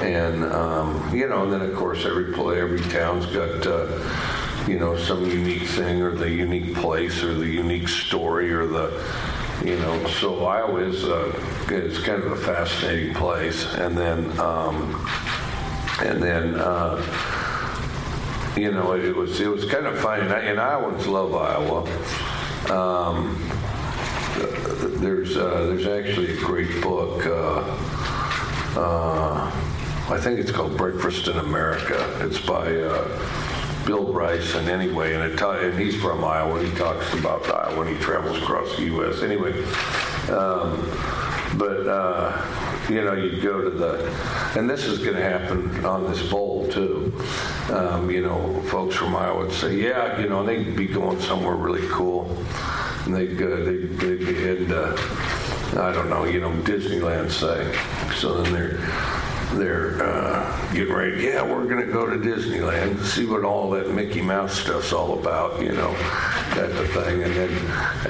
And, 0.00 0.44
um, 0.44 1.14
you 1.14 1.28
know, 1.28 1.44
and 1.44 1.52
then 1.52 1.62
of 1.62 1.74
course 1.76 2.04
every 2.04 2.32
play, 2.32 2.60
every 2.60 2.80
town's 2.80 3.26
got, 3.26 3.66
uh, 3.66 3.86
you 4.66 4.78
know, 4.78 4.96
some 4.96 5.24
unique 5.26 5.62
thing 5.62 6.02
or 6.02 6.12
the 6.12 6.28
unique 6.28 6.74
place 6.74 7.22
or 7.22 7.34
the 7.34 7.48
unique 7.48 7.88
story 7.88 8.52
or 8.52 8.66
the, 8.66 8.90
you 9.64 9.76
know, 9.78 10.06
so 10.08 10.44
Iowa 10.44 10.80
is 10.80 11.04
uh, 11.04 11.32
kind 11.68 12.22
of 12.22 12.32
a 12.32 12.36
fascinating 12.36 13.14
place, 13.14 13.64
and 13.74 13.96
then 13.96 14.38
um, 14.40 15.08
and 16.02 16.22
then 16.22 16.56
uh, 16.56 16.96
you 18.56 18.72
know 18.72 18.94
it, 18.94 19.14
was 19.14 19.40
it 19.40 19.48
was 19.48 19.64
kind 19.64 19.86
of 19.86 19.98
funny, 20.00 20.22
and, 20.22 20.32
I, 20.32 20.40
and 20.40 20.60
Iowans 20.60 21.06
love 21.06 21.34
Iowa, 21.34 21.82
Um, 22.70 23.38
there's 25.00 25.36
uh, 25.36 25.66
there's 25.66 25.86
actually 25.86 26.36
a 26.36 26.40
great 26.40 26.82
book. 26.82 27.24
Uh, 27.26 27.62
uh, 28.74 29.52
I 30.10 30.18
think 30.18 30.40
it's 30.40 30.50
called 30.50 30.76
Breakfast 30.76 31.28
in 31.28 31.38
America. 31.38 32.18
It's 32.20 32.40
by 32.40 32.74
uh, 32.74 33.41
Bill 33.86 34.16
and 34.18 34.68
anyway, 34.68 35.14
and, 35.14 35.38
ta- 35.38 35.58
and 35.58 35.78
he's 35.78 36.00
from 36.00 36.24
Iowa. 36.24 36.62
He 36.62 36.70
talks 36.76 37.12
about 37.14 37.48
Iowa 37.48 37.78
when 37.78 37.88
he 37.88 38.00
travels 38.00 38.38
across 38.38 38.76
the 38.76 38.84
U.S. 38.84 39.22
Anyway, 39.22 39.52
um, 40.30 40.88
but 41.58 41.86
uh, 41.86 42.88
you 42.88 43.04
know, 43.04 43.14
you 43.14 43.40
go 43.40 43.62
to 43.62 43.70
the, 43.70 44.58
and 44.58 44.68
this 44.68 44.84
is 44.84 44.98
going 44.98 45.16
to 45.16 45.22
happen 45.22 45.84
on 45.84 46.10
this 46.10 46.22
bowl 46.30 46.68
too. 46.70 47.12
Um, 47.70 48.10
you 48.10 48.22
know, 48.22 48.60
folks 48.62 48.96
from 48.96 49.16
Iowa 49.16 49.46
would 49.46 49.52
say, 49.52 49.74
yeah, 49.76 50.20
you 50.20 50.28
know, 50.28 50.44
they'd 50.44 50.76
be 50.76 50.86
going 50.86 51.20
somewhere 51.20 51.54
really 51.54 51.86
cool, 51.88 52.36
and 53.04 53.14
they'd 53.14 53.36
go, 53.36 53.64
they'd, 53.64 53.98
they'd 53.98 54.18
be 54.18 54.34
heading 54.34 54.68
to, 54.68 54.94
I 55.78 55.92
don't 55.92 56.10
know, 56.10 56.24
you 56.24 56.40
know, 56.40 56.50
Disneyland, 56.62 57.30
say. 57.30 57.74
So 58.14 58.42
then 58.42 58.52
they're 58.52 58.78
they're 59.58 60.02
uh, 60.02 60.72
getting 60.72 60.92
ready. 60.92 61.24
Yeah, 61.24 61.42
we're 61.42 61.66
going 61.66 61.84
to 61.84 61.92
go 61.92 62.06
to 62.06 62.16
Disneyland 62.16 62.98
to 62.98 63.06
see 63.06 63.26
what 63.26 63.44
all 63.44 63.70
that 63.70 63.90
Mickey 63.90 64.22
Mouse 64.22 64.60
stuff's 64.60 64.92
all 64.92 65.18
about, 65.18 65.60
you 65.62 65.72
know, 65.72 65.92
that 66.54 66.70
the 66.74 66.86
thing. 66.88 67.22
And 67.22 67.34
then, 67.34 67.50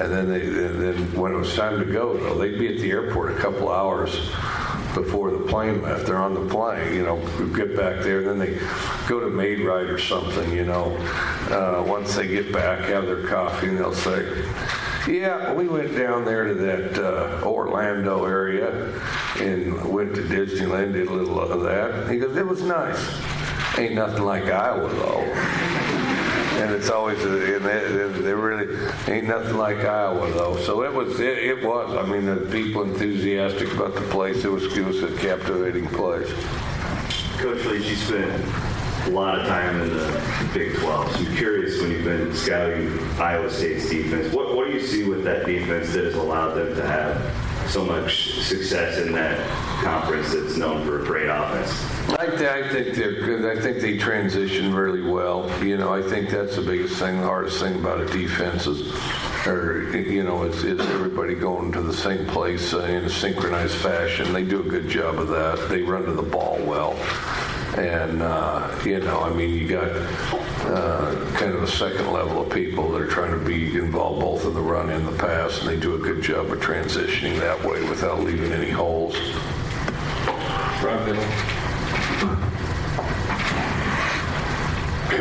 and 0.00 0.12
then 0.12 0.28
they, 0.28 0.42
and 0.42 0.80
then 0.80 1.14
when 1.14 1.32
it 1.32 1.36
was 1.36 1.54
time 1.54 1.78
to 1.78 1.84
go, 1.84 2.16
though, 2.16 2.38
they'd 2.38 2.58
be 2.58 2.74
at 2.74 2.80
the 2.80 2.90
airport 2.90 3.32
a 3.32 3.40
couple 3.40 3.70
hours 3.70 4.30
before 4.94 5.30
the 5.30 5.44
plane 5.46 5.82
left. 5.82 6.06
They're 6.06 6.18
on 6.18 6.34
the 6.34 6.46
plane, 6.52 6.94
you 6.94 7.02
know, 7.02 7.16
get 7.54 7.76
back 7.76 8.02
there, 8.02 8.22
then 8.22 8.38
they 8.38 8.58
go 9.08 9.20
to 9.20 9.28
Maid-Rite 9.28 9.88
or 9.88 9.98
something, 9.98 10.52
you 10.52 10.64
know. 10.64 10.96
Uh, 11.50 11.82
once 11.86 12.14
they 12.14 12.26
get 12.26 12.52
back, 12.52 12.80
have 12.88 13.06
their 13.06 13.26
coffee, 13.26 13.68
and 13.68 13.78
they'll 13.78 13.94
say, 13.94 14.22
yeah, 15.08 15.52
we 15.52 15.68
went 15.68 15.96
down 15.96 16.24
there 16.24 16.44
to 16.46 16.54
that 16.54 16.98
uh, 16.98 17.44
Orlando 17.44 18.24
area 18.24 18.92
and 19.40 19.92
went 19.92 20.14
to 20.14 20.22
Disneyland, 20.22 20.92
did 20.92 21.08
a 21.08 21.12
little 21.12 21.40
of 21.40 21.62
that. 21.62 22.10
He 22.10 22.18
goes, 22.18 22.36
it 22.36 22.46
was 22.46 22.62
nice. 22.62 23.20
Ain't 23.78 23.94
nothing 23.94 24.24
like 24.24 24.44
Iowa, 24.44 24.88
though. 24.88 25.20
And 26.62 26.72
it's 26.72 26.90
always, 26.90 27.22
and 27.24 27.64
they, 27.64 28.20
they 28.20 28.34
really 28.34 28.92
ain't 29.08 29.26
nothing 29.26 29.56
like 29.56 29.78
Iowa, 29.78 30.30
though. 30.30 30.56
So 30.58 30.84
it 30.84 30.92
was, 30.92 31.18
it, 31.18 31.38
it 31.38 31.64
was. 31.64 31.96
I 31.96 32.06
mean, 32.06 32.26
the 32.26 32.36
people 32.52 32.82
enthusiastic 32.82 33.72
about 33.72 33.94
the 33.94 34.02
place. 34.02 34.44
It 34.44 34.50
was, 34.50 34.64
it 34.76 34.84
was 34.84 35.02
a 35.02 35.16
captivating 35.16 35.88
place. 35.88 36.30
Coach 37.38 37.64
Leach, 37.64 37.86
you 37.86 37.96
spent 37.96 38.71
a 39.06 39.10
lot 39.10 39.38
of 39.38 39.46
time 39.46 39.80
in 39.80 39.90
the 39.90 40.50
Big 40.54 40.76
12. 40.76 41.12
So 41.12 41.18
I'm 41.18 41.36
curious 41.36 41.80
when 41.80 41.90
you've 41.90 42.04
been 42.04 42.34
scouting 42.34 42.98
Iowa 43.18 43.50
State's 43.50 43.88
defense, 43.88 44.32
what, 44.32 44.54
what 44.54 44.66
do 44.66 44.72
you 44.72 44.86
see 44.86 45.04
with 45.04 45.24
that 45.24 45.46
defense 45.46 45.92
that 45.92 46.04
has 46.04 46.14
allowed 46.14 46.54
them 46.54 46.74
to 46.76 46.86
have 46.86 47.70
so 47.70 47.84
much 47.84 48.42
success 48.42 48.98
in 48.98 49.12
that 49.12 49.48
conference 49.82 50.32
that's 50.32 50.56
known 50.56 50.84
for 50.84 51.02
a 51.02 51.04
great 51.04 51.28
offense? 51.28 51.70
I, 52.18 52.26
th- 52.26 52.42
I 52.42 52.68
think 52.68 52.94
they're 52.94 53.20
good. 53.20 53.56
I 53.56 53.60
think 53.60 53.80
they 53.80 53.96
transition 53.96 54.74
really 54.74 55.02
well. 55.02 55.50
You 55.64 55.78
know, 55.78 55.92
I 55.92 56.02
think 56.02 56.30
that's 56.30 56.56
the 56.56 56.62
biggest 56.62 56.96
thing, 56.96 57.20
the 57.20 57.26
hardest 57.26 57.60
thing 57.60 57.76
about 57.76 58.00
a 58.00 58.06
defense 58.06 58.66
is, 58.66 58.92
or 59.46 59.96
you 59.96 60.22
know, 60.22 60.44
is, 60.44 60.64
everybody 60.64 61.34
going 61.34 61.72
to 61.72 61.80
the 61.80 61.94
same 61.94 62.26
place 62.26 62.74
uh, 62.74 62.80
in 62.80 63.04
a 63.04 63.10
synchronized 63.10 63.76
fashion. 63.76 64.32
They 64.32 64.44
do 64.44 64.60
a 64.60 64.68
good 64.68 64.88
job 64.88 65.18
of 65.18 65.28
that. 65.28 65.68
They 65.68 65.82
run 65.82 66.04
to 66.04 66.12
the 66.12 66.22
ball 66.22 66.58
well. 66.60 66.94
And, 67.76 68.20
uh, 68.20 68.78
you 68.84 69.00
know, 69.00 69.20
I 69.20 69.32
mean, 69.32 69.54
you 69.54 69.66
got 69.66 69.88
uh, 69.88 71.14
kind 71.32 71.54
of 71.54 71.62
a 71.62 71.66
second 71.66 72.12
level 72.12 72.42
of 72.42 72.52
people 72.52 72.92
that 72.92 73.00
are 73.00 73.06
trying 73.06 73.32
to 73.32 73.42
be 73.42 73.78
involved 73.78 74.20
both 74.20 74.44
in 74.44 74.52
the 74.52 74.60
run 74.60 74.90
and 74.90 75.08
the 75.08 75.12
pass, 75.12 75.58
and 75.60 75.68
they 75.68 75.80
do 75.80 75.94
a 75.94 75.98
good 75.98 76.22
job 76.22 76.50
of 76.50 76.58
transitioning 76.60 77.38
that 77.40 77.64
way 77.64 77.82
without 77.88 78.20
leaving 78.20 78.52
any 78.52 78.70
holes. 78.70 79.16
Rob 80.82 81.06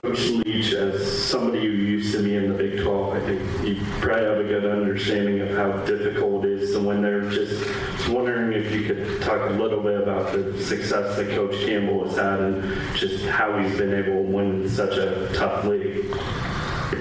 Coach 0.03 0.29
Leach, 0.45 0.73
as 0.73 1.25
somebody 1.29 1.65
who 1.65 1.71
used 1.71 2.13
to 2.15 2.21
be 2.21 2.35
in 2.35 2.49
the 2.51 2.57
Big 2.57 2.81
12, 2.81 3.13
I 3.13 3.19
think 3.21 3.41
you 3.65 3.85
probably 4.01 4.25
have 4.25 4.37
a 4.39 4.43
good 4.43 4.65
understanding 4.65 5.39
of 5.39 5.51
how 5.51 5.71
difficult 5.85 6.43
it 6.43 6.61
is 6.61 6.71
to 6.73 6.79
win 6.79 7.01
there. 7.01 7.21
Just 7.29 7.51
was 7.51 7.90
wondering 8.07 8.53
if 8.53 8.71
you 8.73 8.83
could 8.85 9.21
talk 9.21 9.49
a 9.49 9.53
little 9.53 9.81
bit 9.81 10.01
about 10.01 10.31
the 10.31 10.61
success 10.63 11.15
that 11.17 11.29
Coach 11.29 11.55
Campbell 11.65 12.07
has 12.07 12.17
had 12.17 12.39
and 12.39 12.97
just 12.97 13.25
how 13.25 13.57
he's 13.57 13.77
been 13.77 13.93
able 13.93 14.23
to 14.23 14.29
win 14.29 14.69
such 14.69 14.97
a 14.97 15.31
tough 15.33 15.65
league. 15.65 16.05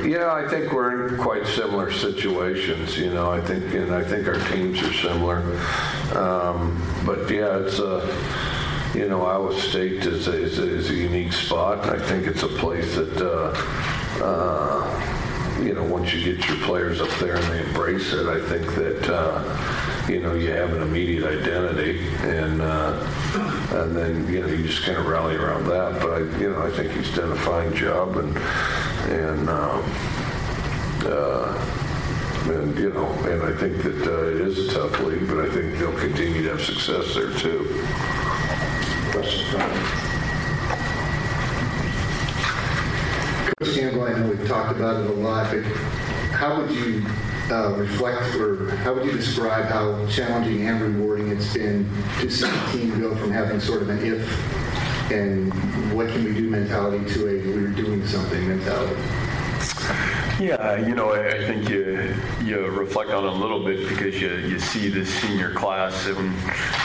Yeah, 0.04 0.33
I 0.33 0.49
think 0.49 0.73
we're 0.73 1.09
in 1.09 1.19
quite 1.19 1.47
similar 1.47 1.92
situations. 1.92 2.97
You 2.97 3.12
know, 3.12 3.30
I 3.30 3.40
think, 3.40 3.75
and 3.75 3.95
I 3.95 4.02
think 4.02 4.26
our 4.28 4.38
teams 4.50 4.83
are 4.83 4.92
similar. 4.95 5.38
Um, 6.14 6.83
but 7.04 7.30
yeah, 7.30 7.59
it's 7.59 7.78
a 7.78 8.00
you 8.95 9.09
know, 9.09 9.25
Iowa 9.25 9.59
State 9.59 10.04
is 10.04 10.26
a, 10.26 10.33
is 10.33 10.59
a, 10.59 10.69
is 10.69 10.90
a 10.90 10.95
unique 10.95 11.33
spot. 11.33 11.88
I 11.88 11.99
think 11.99 12.26
it's 12.26 12.42
a 12.42 12.49
place 12.49 12.97
that, 12.97 13.21
uh, 13.21 14.25
uh, 14.25 15.61
you 15.62 15.75
know, 15.75 15.85
once 15.85 16.12
you 16.12 16.35
get 16.35 16.49
your 16.49 16.59
players 16.59 17.00
up 17.00 17.11
there 17.21 17.37
and 17.37 17.45
they 17.45 17.64
embrace 17.66 18.12
it, 18.12 18.26
I 18.26 18.40
think 18.49 18.66
that, 18.75 19.09
uh, 19.09 19.80
you 20.11 20.21
know, 20.21 20.35
you 20.35 20.50
have 20.50 20.73
an 20.73 20.83
immediate 20.83 21.25
identity, 21.25 22.00
and 22.23 22.61
uh, 22.61 23.07
and 23.73 23.97
then 23.97 24.33
you 24.33 24.40
know 24.40 24.49
you 24.49 24.67
just 24.67 24.85
kind 24.85 24.99
of 24.99 25.07
rally 25.07 25.37
around 25.37 25.67
that. 25.67 26.00
But 26.00 26.11
I, 26.11 26.19
you 26.40 26.50
know, 26.50 26.62
I 26.62 26.71
think 26.71 26.93
he's 26.93 27.14
done 27.14 27.33
a 27.33 27.37
fine 27.37 27.75
job, 27.75 28.17
and 28.17 28.37
and. 29.11 29.49
Um, 29.49 29.85
uh, 31.02 31.76
and 32.50 32.79
you 32.79 32.93
know, 32.93 33.07
and 33.25 33.43
I 33.43 33.57
think 33.57 33.83
that 33.83 34.07
uh, 34.07 34.29
it 34.29 34.40
is 34.40 34.69
a 34.69 34.75
tough 34.75 35.00
league, 35.00 35.26
but 35.29 35.38
I 35.38 35.50
think 35.50 35.79
they'll 35.79 35.99
continue 35.99 36.43
to 36.43 36.50
have 36.50 36.62
success 36.62 37.14
there 37.14 37.33
too 37.38 37.64
Coach 39.12 39.45
Campbell, 43.75 44.02
I 44.02 44.14
know 44.14 44.31
we've 44.31 44.49
talked 44.49 44.76
about 44.76 45.05
it 45.05 45.11
a 45.11 45.14
lot, 45.14 45.50
but 45.50 45.62
how 46.33 46.61
would 46.61 46.71
you 46.71 47.02
uh, 47.50 47.75
reflect 47.76 48.37
or 48.37 48.71
how 48.76 48.95
would 48.95 49.04
you 49.04 49.12
describe 49.12 49.66
how 49.66 50.07
challenging 50.07 50.66
and 50.66 50.80
rewarding 50.80 51.28
it's 51.30 51.52
been 51.52 51.88
to 52.21 52.30
see 52.30 52.49
the 52.49 52.73
team 52.73 53.00
go 53.00 53.14
from 53.16 53.30
having 53.30 53.61
sort 53.61 53.83
of 53.83 53.88
an 53.88 54.04
if 54.04 54.23
and 55.11 55.52
what 55.92 56.09
can 56.09 56.25
we 56.25 56.33
do 56.33 56.49
mentality 56.49 57.04
to 57.12 57.28
a 57.28 57.47
we're 57.52 57.69
doing 57.69 58.07
something 58.07 58.49
mentality? 58.49 59.30
Yeah, 60.40 60.76
you 60.76 60.94
know, 60.94 61.12
I, 61.12 61.44
think 61.44 61.68
you 61.68 62.14
you 62.42 62.64
reflect 62.68 63.11
on 63.11 63.25
it 63.25 63.28
a 63.28 63.32
little 63.32 63.62
bit 63.62 63.87
because 63.87 64.18
you, 64.18 64.37
you 64.37 64.59
see 64.59 64.88
this 64.88 65.12
senior 65.20 65.52
class 65.52 66.06
and 66.06 66.35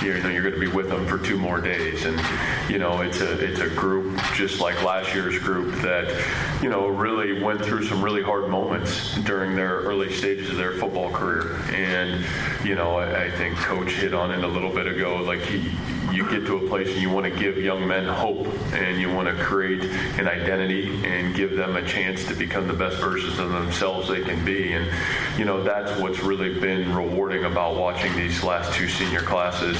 you 0.04 0.22
know 0.22 0.30
you're 0.30 0.42
going 0.42 0.56
to 0.56 0.60
be 0.60 0.68
with 0.68 0.90
them 0.90 1.08
for 1.08 1.18
two 1.18 1.38
more 1.38 1.62
days, 1.62 2.04
and 2.04 2.22
you 2.70 2.80
know 2.80 3.00
it's 3.00 3.22
a 3.22 3.40
it's 3.40 3.62
a 3.62 3.70
group 3.70 4.20
just 4.34 4.60
like 4.60 4.84
last 4.84 5.16
year's 5.16 5.40
group 5.40 5.74
that 5.76 6.62
you 6.62 6.68
know 6.68 6.88
really 6.88 7.42
went 7.42 7.64
through 7.64 7.86
some 7.86 8.04
really 8.04 8.22
hard 8.22 8.50
moments 8.50 9.16
during 9.22 9.56
their 9.56 9.76
early 9.84 10.12
stages 10.12 10.50
of 10.50 10.58
their 10.58 10.74
football 10.74 11.10
career, 11.10 11.56
and 11.74 12.26
you 12.68 12.76
know 12.76 12.98
I, 12.98 13.28
I 13.28 13.32
think 13.32 13.56
Coach 13.56 13.94
hit 13.94 14.14
on 14.14 14.32
it 14.32 14.44
a 14.44 14.48
little 14.48 14.72
bit 14.72 14.86
ago, 14.86 15.16
like 15.24 15.40
he 15.40 15.72
you 16.16 16.30
get 16.30 16.46
to 16.46 16.58
a 16.58 16.68
place 16.70 16.88
and 16.88 17.02
you 17.02 17.10
want 17.10 17.26
to 17.26 17.40
give 17.40 17.58
young 17.58 17.86
men 17.86 18.06
hope 18.06 18.48
and 18.74 19.02
you 19.02 19.14
want 19.14 19.28
to 19.28 19.44
create 19.44 19.84
an 20.18 20.28
identity 20.28 21.06
and 21.06 21.36
give 21.36 21.56
them 21.58 21.76
a 21.76 21.86
chance 21.86 22.26
to 22.26 22.34
become 22.34 22.68
the 22.68 22.74
best 22.74 22.98
versions 22.98 23.38
of 23.38 23.52
themselves 23.52 24.08
they 24.08 24.22
can 24.22 24.44
be. 24.46 24.72
And, 24.74 24.90
you 25.38 25.44
know, 25.44 25.62
that's 25.62 26.00
what's 26.00 26.20
really 26.20 26.58
been 26.58 26.96
rewarding 26.96 27.44
about 27.44 27.76
watching 27.76 28.16
these 28.16 28.44
last 28.44 28.74
two 28.74 28.88
senior 28.88 29.20
classes, 29.20 29.78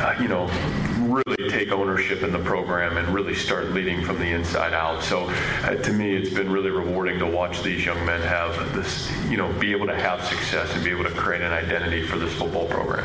uh, 0.00 0.16
you 0.20 0.28
know, 0.28 0.46
really 1.00 1.50
take 1.50 1.70
ownership 1.70 2.22
in 2.22 2.32
the 2.32 2.38
program 2.38 2.96
and 2.96 3.06
really 3.08 3.34
start 3.34 3.72
leading 3.72 4.02
from 4.02 4.18
the 4.18 4.26
inside 4.26 4.72
out. 4.72 5.02
So 5.02 5.28
uh, 5.64 5.74
to 5.74 5.92
me, 5.92 6.16
it's 6.16 6.32
been 6.32 6.50
really 6.50 6.70
rewarding 6.70 7.18
to 7.18 7.26
watch 7.26 7.62
these 7.62 7.84
young 7.84 8.04
men 8.06 8.22
have 8.22 8.74
this, 8.74 9.12
you 9.28 9.36
know, 9.36 9.52
be 9.60 9.72
able 9.72 9.86
to 9.86 9.94
have 9.94 10.24
success 10.24 10.74
and 10.74 10.82
be 10.82 10.90
able 10.90 11.04
to 11.04 11.10
create 11.10 11.42
an 11.42 11.52
identity 11.52 12.06
for 12.06 12.18
this 12.18 12.32
football 12.34 12.66
program. 12.68 13.04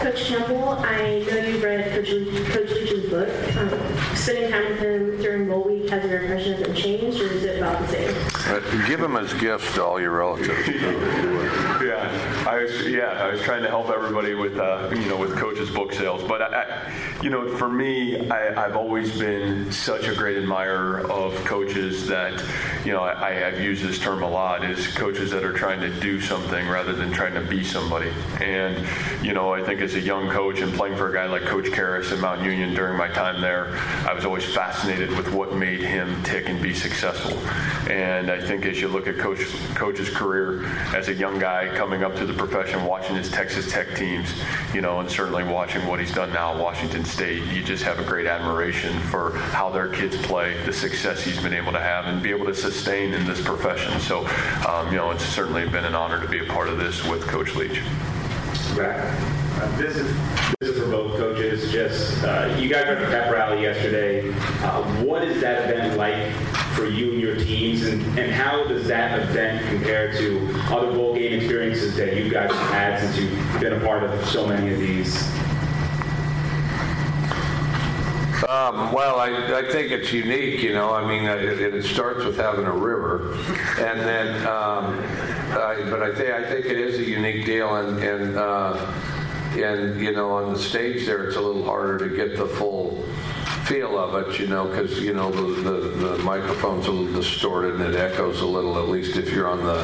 Coach 0.00 0.26
Campbell, 0.26 0.68
I 0.78 1.24
know 1.28 1.38
you've 1.38 1.62
read 1.62 1.90
Coach, 1.90 2.08
Coach 2.52 2.70
Leach's 2.70 3.10
book. 3.10 3.28
Um, 3.56 4.16
spending 4.16 4.50
time 4.50 4.68
with 4.68 4.78
him 4.78 5.20
during 5.20 5.48
bowl 5.48 5.64
week, 5.64 5.90
has 5.90 6.08
your 6.08 6.20
impression 6.20 6.54
of 6.54 6.68
him 6.68 6.74
changed, 6.74 7.20
or 7.20 7.24
is 7.24 7.42
it 7.42 7.58
about 7.58 7.80
the 7.80 7.88
same? 7.88 8.14
Uh, 8.46 8.86
give 8.86 9.00
him 9.00 9.16
as 9.16 9.34
gifts 9.34 9.74
to 9.74 9.84
all 9.84 10.00
your 10.00 10.12
relatives. 10.12 10.68
yeah, 11.88 12.44
I 12.46 12.62
was 12.62 12.86
yeah 12.86 13.24
I 13.24 13.32
was 13.32 13.40
trying 13.40 13.62
to 13.62 13.68
help 13.68 13.88
everybody 13.88 14.34
with 14.34 14.58
uh, 14.58 14.90
you 14.92 15.06
know 15.06 15.16
with 15.16 15.36
Coach's 15.36 15.70
book 15.70 15.92
sales, 15.92 16.22
but 16.22 16.42
I, 16.42 16.92
you 17.22 17.30
know, 17.30 17.56
for 17.56 17.68
me, 17.68 18.28
I, 18.28 18.64
I've 18.64 18.76
always 18.76 19.18
been 19.18 19.72
such 19.72 20.06
a 20.06 20.14
great 20.14 20.38
admirer 20.38 21.00
of 21.10 21.34
coaches 21.44 22.06
that, 22.06 22.40
you 22.84 22.92
know, 22.92 23.02
I, 23.02 23.48
I've 23.48 23.60
used 23.60 23.82
this 23.82 23.98
term 23.98 24.22
a 24.22 24.30
lot 24.30 24.64
is 24.64 24.86
coaches 24.94 25.32
that 25.32 25.42
are 25.42 25.52
trying 25.52 25.80
to 25.80 25.90
do 26.00 26.20
something 26.20 26.68
rather 26.68 26.92
than 26.92 27.10
trying 27.10 27.34
to 27.34 27.40
be 27.40 27.64
somebody. 27.64 28.12
And, 28.40 28.86
you 29.24 29.32
know, 29.32 29.52
I 29.52 29.64
think 29.64 29.80
as 29.80 29.94
a 29.96 30.00
young 30.00 30.30
coach 30.30 30.60
and 30.60 30.72
playing 30.72 30.96
for 30.96 31.10
a 31.10 31.12
guy 31.12 31.26
like 31.26 31.42
Coach 31.42 31.66
Kehres 31.66 32.12
at 32.12 32.20
Mount 32.20 32.42
Union 32.42 32.72
during 32.72 32.96
my 32.96 33.08
time 33.08 33.40
there, 33.40 33.74
I 34.08 34.12
was 34.14 34.24
always 34.24 34.44
fascinated 34.44 35.10
with 35.16 35.32
what 35.32 35.56
made 35.56 35.80
him 35.80 36.22
tick 36.22 36.48
and 36.48 36.62
be 36.62 36.72
successful. 36.72 37.36
And 37.90 38.30
I 38.30 38.40
think 38.40 38.64
as 38.64 38.80
you 38.80 38.86
look 38.86 39.08
at 39.08 39.18
Coach 39.18 39.40
Coach's 39.74 40.10
career 40.10 40.66
as 40.94 41.08
a 41.08 41.14
young 41.14 41.40
guy 41.40 41.74
coming 41.78 42.02
up 42.02 42.16
to 42.16 42.26
the 42.26 42.34
profession, 42.34 42.84
watching 42.84 43.14
his 43.14 43.30
Texas 43.30 43.70
Tech 43.70 43.94
teams, 43.94 44.28
you 44.74 44.80
know, 44.80 44.98
and 44.98 45.08
certainly 45.08 45.44
watching 45.44 45.86
what 45.86 46.00
he's 46.00 46.12
done 46.12 46.32
now 46.32 46.52
at 46.52 46.60
Washington 46.60 47.04
State, 47.04 47.44
you 47.52 47.62
just 47.62 47.84
have 47.84 48.00
a 48.00 48.02
great 48.02 48.26
admiration 48.26 48.98
for 49.02 49.30
how 49.36 49.70
their 49.70 49.86
kids 49.86 50.16
play, 50.22 50.60
the 50.64 50.72
success 50.72 51.22
he's 51.22 51.40
been 51.40 51.52
able 51.52 51.70
to 51.70 51.78
have, 51.78 52.06
and 52.06 52.20
be 52.20 52.30
able 52.30 52.46
to 52.46 52.54
sustain 52.54 53.14
in 53.14 53.24
this 53.24 53.40
profession. 53.40 54.00
So, 54.00 54.26
um, 54.68 54.88
you 54.88 54.96
know, 54.96 55.12
it's 55.12 55.24
certainly 55.24 55.68
been 55.68 55.84
an 55.84 55.94
honor 55.94 56.20
to 56.20 56.26
be 56.26 56.40
a 56.40 56.52
part 56.52 56.68
of 56.68 56.78
this 56.78 57.06
with 57.06 57.24
Coach 57.28 57.54
Leach. 57.54 57.80
Uh, 59.60 59.76
this 59.76 59.96
is 59.96 60.16
this 60.58 60.70
is 60.70 60.82
for 60.82 60.90
both 60.90 61.16
coaches. 61.16 61.70
Just 61.70 62.24
uh, 62.24 62.56
you 62.58 62.68
guys 62.68 62.86
were 62.86 62.94
at 62.94 63.00
the 63.00 63.06
pep 63.06 63.30
rally 63.32 63.62
yesterday. 63.62 64.30
Uh, 64.62 64.82
what 65.04 65.22
is 65.22 65.40
that 65.40 65.70
event 65.70 65.96
like 65.96 66.32
for 66.32 66.47
you 66.90 67.12
and 67.12 67.20
your 67.20 67.36
teams, 67.36 67.86
and, 67.86 68.02
and 68.18 68.30
how 68.32 68.64
does 68.64 68.86
that 68.86 69.18
event 69.20 69.66
compare 69.68 70.12
to 70.18 70.50
other 70.70 70.92
bowl 70.92 71.14
game 71.14 71.32
experiences 71.34 71.96
that 71.96 72.16
you 72.16 72.30
guys 72.30 72.50
have 72.50 72.70
had 72.70 73.00
since 73.00 73.18
you've 73.18 73.60
been 73.60 73.74
a 73.74 73.80
part 73.84 74.04
of 74.04 74.28
so 74.28 74.46
many 74.46 74.72
of 74.72 74.78
these? 74.78 75.28
Um, 78.48 78.92
well, 78.92 79.20
I, 79.20 79.58
I 79.58 79.70
think 79.70 79.90
it's 79.90 80.12
unique, 80.12 80.62
you 80.62 80.72
know. 80.72 80.94
I 80.94 81.06
mean, 81.06 81.24
it, 81.24 81.60
it 81.74 81.84
starts 81.84 82.24
with 82.24 82.36
having 82.36 82.64
a 82.64 82.72
river, 82.72 83.34
and 83.78 84.00
then, 84.00 84.46
um, 84.46 84.98
I, 85.52 85.84
but 85.90 86.02
I 86.02 86.14
think 86.14 86.30
I 86.30 86.48
think 86.48 86.64
it 86.64 86.78
is 86.78 86.98
a 86.98 87.04
unique 87.04 87.44
deal, 87.44 87.76
and 87.76 88.02
and 88.02 88.36
uh, 88.36 88.92
and 89.52 90.00
you 90.00 90.12
know, 90.12 90.30
on 90.30 90.54
the 90.54 90.58
stage 90.58 91.04
there, 91.04 91.24
it's 91.24 91.36
a 91.36 91.40
little 91.40 91.64
harder 91.64 91.98
to 92.08 92.16
get 92.16 92.38
the 92.38 92.46
full 92.46 93.04
feel 93.68 93.98
of 93.98 94.14
it, 94.14 94.40
you 94.40 94.46
know, 94.46 94.66
because 94.66 94.98
you 94.98 95.12
know 95.12 95.30
the, 95.30 95.70
the, 95.70 96.06
the 96.06 96.18
microphone's 96.22 96.86
a 96.86 96.90
little 96.90 97.12
distorted 97.12 97.74
and 97.74 97.94
it 97.94 98.00
echoes 98.00 98.40
a 98.40 98.46
little, 98.46 98.78
at 98.78 98.88
least 98.88 99.18
if 99.18 99.30
you're 99.30 99.46
on 99.46 99.62
the 99.62 99.82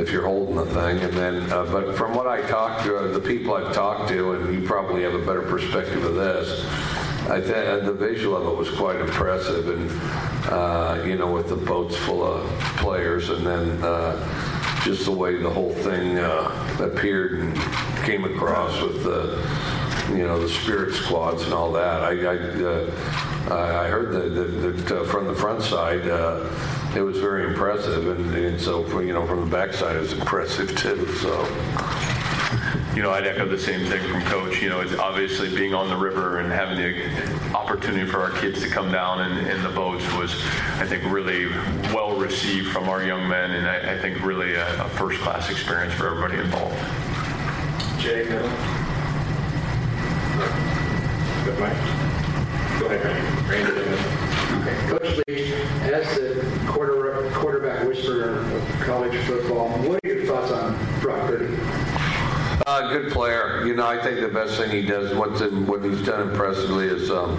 if 0.00 0.12
you're 0.12 0.24
holding 0.24 0.54
the 0.54 0.66
thing. 0.66 1.00
And 1.00 1.12
then, 1.12 1.52
uh, 1.52 1.64
but 1.64 1.96
from 1.96 2.14
what 2.14 2.28
I 2.28 2.40
talked 2.42 2.84
to, 2.84 2.96
uh, 2.96 3.08
the 3.08 3.20
people 3.20 3.54
I've 3.54 3.74
talked 3.74 4.08
to, 4.10 4.34
and 4.34 4.54
you 4.54 4.64
probably 4.64 5.02
have 5.02 5.14
a 5.14 5.26
better 5.26 5.42
perspective 5.42 6.04
of 6.04 6.14
this. 6.14 6.64
I 7.28 7.40
think 7.40 7.84
the 7.84 7.92
visual 7.92 8.36
of 8.36 8.46
it 8.46 8.56
was 8.56 8.70
quite 8.70 9.00
impressive, 9.00 9.68
and 9.70 9.90
uh, 10.52 11.02
you 11.04 11.16
know, 11.16 11.32
with 11.32 11.48
the 11.48 11.56
boats 11.56 11.96
full 11.96 12.22
of 12.22 12.48
players, 12.78 13.30
and 13.30 13.44
then 13.44 13.82
uh, 13.82 14.82
just 14.84 15.04
the 15.04 15.10
way 15.10 15.34
the 15.42 15.50
whole 15.50 15.72
thing 15.72 16.16
uh, 16.16 16.78
appeared 16.78 17.40
and 17.40 17.56
came 18.04 18.24
across 18.24 18.80
with 18.80 19.02
the 19.02 19.42
you 20.10 20.26
know 20.26 20.40
the 20.40 20.48
spirit 20.48 20.94
squads 20.94 21.42
and 21.42 21.52
all 21.52 21.72
that. 21.72 22.02
I 22.02 22.12
I, 22.12 22.36
uh, 23.50 23.84
I 23.84 23.88
heard 23.88 24.12
that, 24.12 24.34
that, 24.34 24.86
that 24.86 25.00
uh, 25.00 25.04
from 25.04 25.26
the 25.26 25.34
front 25.34 25.62
side. 25.62 26.06
Uh, 26.08 26.50
it 26.94 27.02
was 27.02 27.18
very 27.18 27.46
impressive, 27.46 28.08
and, 28.08 28.34
and 28.34 28.60
so 28.60 29.00
you 29.00 29.12
know 29.12 29.26
from 29.26 29.40
the 29.40 29.50
backside 29.50 29.96
it 29.96 30.00
was 30.00 30.12
impressive 30.14 30.74
too. 30.78 31.06
So 31.16 31.44
you 32.96 33.02
know, 33.02 33.10
I'd 33.10 33.26
echo 33.26 33.46
the 33.46 33.58
same 33.58 33.86
thing 33.86 34.00
from 34.10 34.22
Coach. 34.22 34.62
You 34.62 34.70
know, 34.70 34.80
it's 34.80 34.94
obviously 34.94 35.54
being 35.54 35.74
on 35.74 35.90
the 35.90 35.96
river 35.96 36.38
and 36.38 36.50
having 36.50 36.78
the 36.78 37.54
opportunity 37.54 38.10
for 38.10 38.22
our 38.22 38.30
kids 38.30 38.62
to 38.62 38.70
come 38.70 38.90
down 38.90 39.20
in, 39.30 39.46
in 39.48 39.62
the 39.62 39.68
boats 39.68 40.10
was, 40.14 40.32
I 40.78 40.86
think, 40.86 41.04
really 41.04 41.48
well 41.94 42.16
received 42.16 42.72
from 42.72 42.88
our 42.88 43.02
young 43.02 43.28
men, 43.28 43.50
and 43.50 43.68
I, 43.68 43.96
I 43.96 43.98
think 43.98 44.24
really 44.24 44.54
a, 44.54 44.82
a 44.82 44.88
first 44.88 45.20
class 45.20 45.50
experience 45.50 45.92
for 45.92 46.06
everybody 46.06 46.38
involved. 46.38 46.78
Jay, 48.00 48.24
middle. 48.30 48.85
Good, 50.36 51.58
Mike. 51.58 51.72
Go 52.78 52.86
ahead, 52.88 53.48
Randy. 53.48 53.72
Okay. 54.60 54.88
Coach 54.88 55.26
Lee, 55.28 55.52
as 55.90 56.14
the 56.16 56.64
quarter, 56.68 57.30
quarterback 57.32 57.86
whisperer 57.88 58.40
of 58.40 58.80
college 58.80 59.16
football, 59.24 59.70
what 59.78 59.98
are 60.04 60.08
your 60.08 60.26
thoughts 60.26 60.52
on 60.52 60.76
Brock 61.00 61.26
Purdy? 61.28 61.56
Uh, 62.66 62.90
good 62.90 63.12
player. 63.12 63.64
You 63.64 63.74
know, 63.76 63.86
I 63.86 64.02
think 64.02 64.20
the 64.20 64.28
best 64.28 64.58
thing 64.58 64.70
he 64.70 64.82
does, 64.82 65.16
what's 65.16 65.40
in, 65.40 65.66
what 65.66 65.82
he's 65.82 66.02
done 66.02 66.28
impressively 66.28 66.86
is 66.86 67.10
um, 67.10 67.38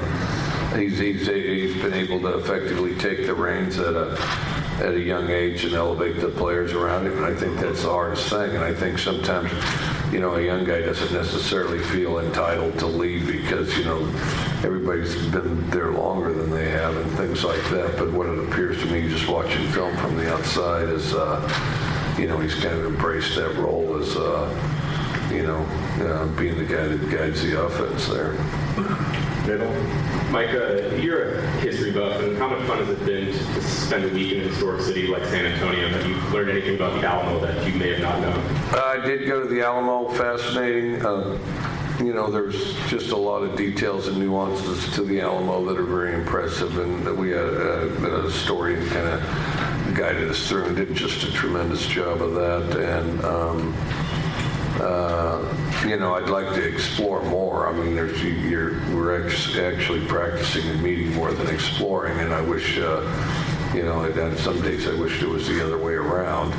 he's, 0.75 0.97
he's 0.97 1.27
he's 1.27 1.75
been 1.81 1.93
able 1.93 2.19
to 2.21 2.39
effectively 2.39 2.95
take 2.95 3.27
the 3.27 3.35
reins 3.35 3.77
at 3.77 3.93
a 3.93 4.17
at 4.79 4.93
a 4.93 4.99
young 4.99 5.29
age 5.29 5.65
and 5.65 5.73
elevate 5.73 6.19
the 6.19 6.29
players 6.29 6.71
around 6.73 7.05
him. 7.05 7.17
And 7.17 7.25
I 7.25 7.33
think 7.35 7.59
that's 7.59 7.83
the 7.83 7.89
hardest 7.89 8.29
thing. 8.29 8.51
And 8.55 8.63
I 8.63 8.73
think 8.73 8.99
sometimes, 8.99 9.51
you 10.11 10.19
know, 10.19 10.35
a 10.35 10.41
young 10.41 10.63
guy 10.63 10.81
doesn't 10.81 11.13
necessarily 11.13 11.79
feel 11.79 12.19
entitled 12.19 12.79
to 12.79 12.87
lead 12.87 13.27
because 13.27 13.77
you 13.77 13.85
know 13.85 13.99
everybody's 14.63 15.15
been 15.27 15.69
there 15.69 15.91
longer 15.91 16.33
than 16.33 16.49
they 16.49 16.69
have 16.69 16.95
and 16.95 17.11
things 17.11 17.43
like 17.43 17.63
that. 17.69 17.97
But 17.97 18.11
what 18.11 18.27
it 18.27 18.39
appears 18.39 18.79
to 18.81 18.85
me, 18.87 19.09
just 19.09 19.27
watching 19.27 19.67
film 19.69 19.95
from 19.97 20.15
the 20.17 20.33
outside, 20.33 20.89
is 20.89 21.13
uh, 21.13 22.15
you 22.17 22.27
know 22.27 22.39
he's 22.39 22.55
kind 22.55 22.75
of 22.79 22.85
embraced 22.85 23.35
that 23.35 23.55
role 23.55 23.97
as. 24.01 24.15
Uh, 24.15 24.73
you 25.31 25.43
know, 25.43 25.59
uh, 26.07 26.25
being 26.39 26.57
the 26.57 26.63
guy 26.63 26.87
that 26.87 27.09
guides 27.11 27.43
the 27.43 27.61
offense 27.61 28.07
there. 28.07 28.33
Middle. 29.47 29.71
Micah, 30.29 30.99
you're 31.01 31.39
a 31.39 31.51
history 31.61 31.93
buff, 31.93 32.21
and 32.21 32.37
how 32.37 32.49
much 32.49 32.67
fun 32.67 32.79
has 32.79 32.89
it 32.89 33.05
been 33.05 33.27
to 33.27 33.61
spend 33.61 34.03
a 34.03 34.09
week 34.09 34.33
in 34.33 34.41
a 34.41 34.43
historic 34.43 34.81
city 34.81 35.07
like 35.07 35.23
San 35.23 35.45
Antonio? 35.45 35.87
Have 35.87 36.05
you 36.05 36.15
learned 36.31 36.49
anything 36.49 36.75
about 36.75 36.99
the 36.99 37.07
Alamo 37.07 37.39
that 37.39 37.65
you 37.65 37.73
may 37.79 37.93
have 37.93 38.01
not 38.01 38.19
known? 38.19 38.37
Uh, 38.73 38.83
I 38.85 39.05
did 39.05 39.25
go 39.25 39.41
to 39.41 39.47
the 39.47 39.61
Alamo. 39.61 40.09
Fascinating. 40.09 41.05
Uh, 41.05 41.39
you 41.99 42.13
know, 42.13 42.29
there's 42.29 42.75
just 42.87 43.11
a 43.11 43.15
lot 43.15 43.41
of 43.41 43.55
details 43.55 44.07
and 44.07 44.19
nuances 44.19 44.93
to 44.93 45.01
the 45.01 45.21
Alamo 45.21 45.65
that 45.65 45.79
are 45.79 45.85
very 45.85 46.13
impressive, 46.13 46.77
and 46.77 47.07
that 47.07 47.15
we 47.15 47.29
had 47.29 47.45
a, 47.45 47.87
a 48.05 48.23
historian 48.23 48.85
kind 48.89 49.07
of 49.07 49.95
guided 49.95 50.29
us 50.29 50.45
through 50.47 50.65
and 50.65 50.75
did 50.75 50.93
just 50.93 51.23
a 51.23 51.31
tremendous 51.31 51.87
job 51.87 52.21
of 52.21 52.33
that. 52.33 52.77
And 52.77 53.23
um, 53.23 53.73
uh, 54.79 55.85
you 55.87 55.97
know, 55.97 56.15
I'd 56.15 56.29
like 56.29 56.53
to 56.55 56.63
explore 56.63 57.21
more. 57.23 57.67
I 57.67 57.73
mean, 57.73 57.95
there's 57.95 58.21
you're, 58.23 58.73
we're 58.95 59.25
actually 59.25 60.05
practicing 60.05 60.67
and 60.69 60.81
meeting 60.81 61.13
more 61.13 61.31
than 61.31 61.47
exploring, 61.47 62.19
and 62.19 62.33
I 62.33 62.41
wish, 62.41 62.77
uh, 62.77 63.01
you 63.73 63.83
know, 63.83 64.03
and 64.03 64.37
some 64.37 64.61
days 64.61 64.87
I 64.87 64.93
wish 64.95 65.21
it 65.21 65.29
was 65.29 65.47
the 65.47 65.63
other 65.63 65.77
way 65.77 65.93
around. 65.93 66.51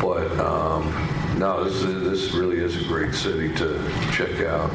But 0.00 0.30
um, 0.38 0.92
no, 1.38 1.64
this 1.64 1.82
this 1.82 2.32
really 2.32 2.58
is 2.58 2.80
a 2.80 2.84
great 2.84 3.14
city 3.14 3.54
to 3.56 3.82
check 4.12 4.40
out. 4.40 4.70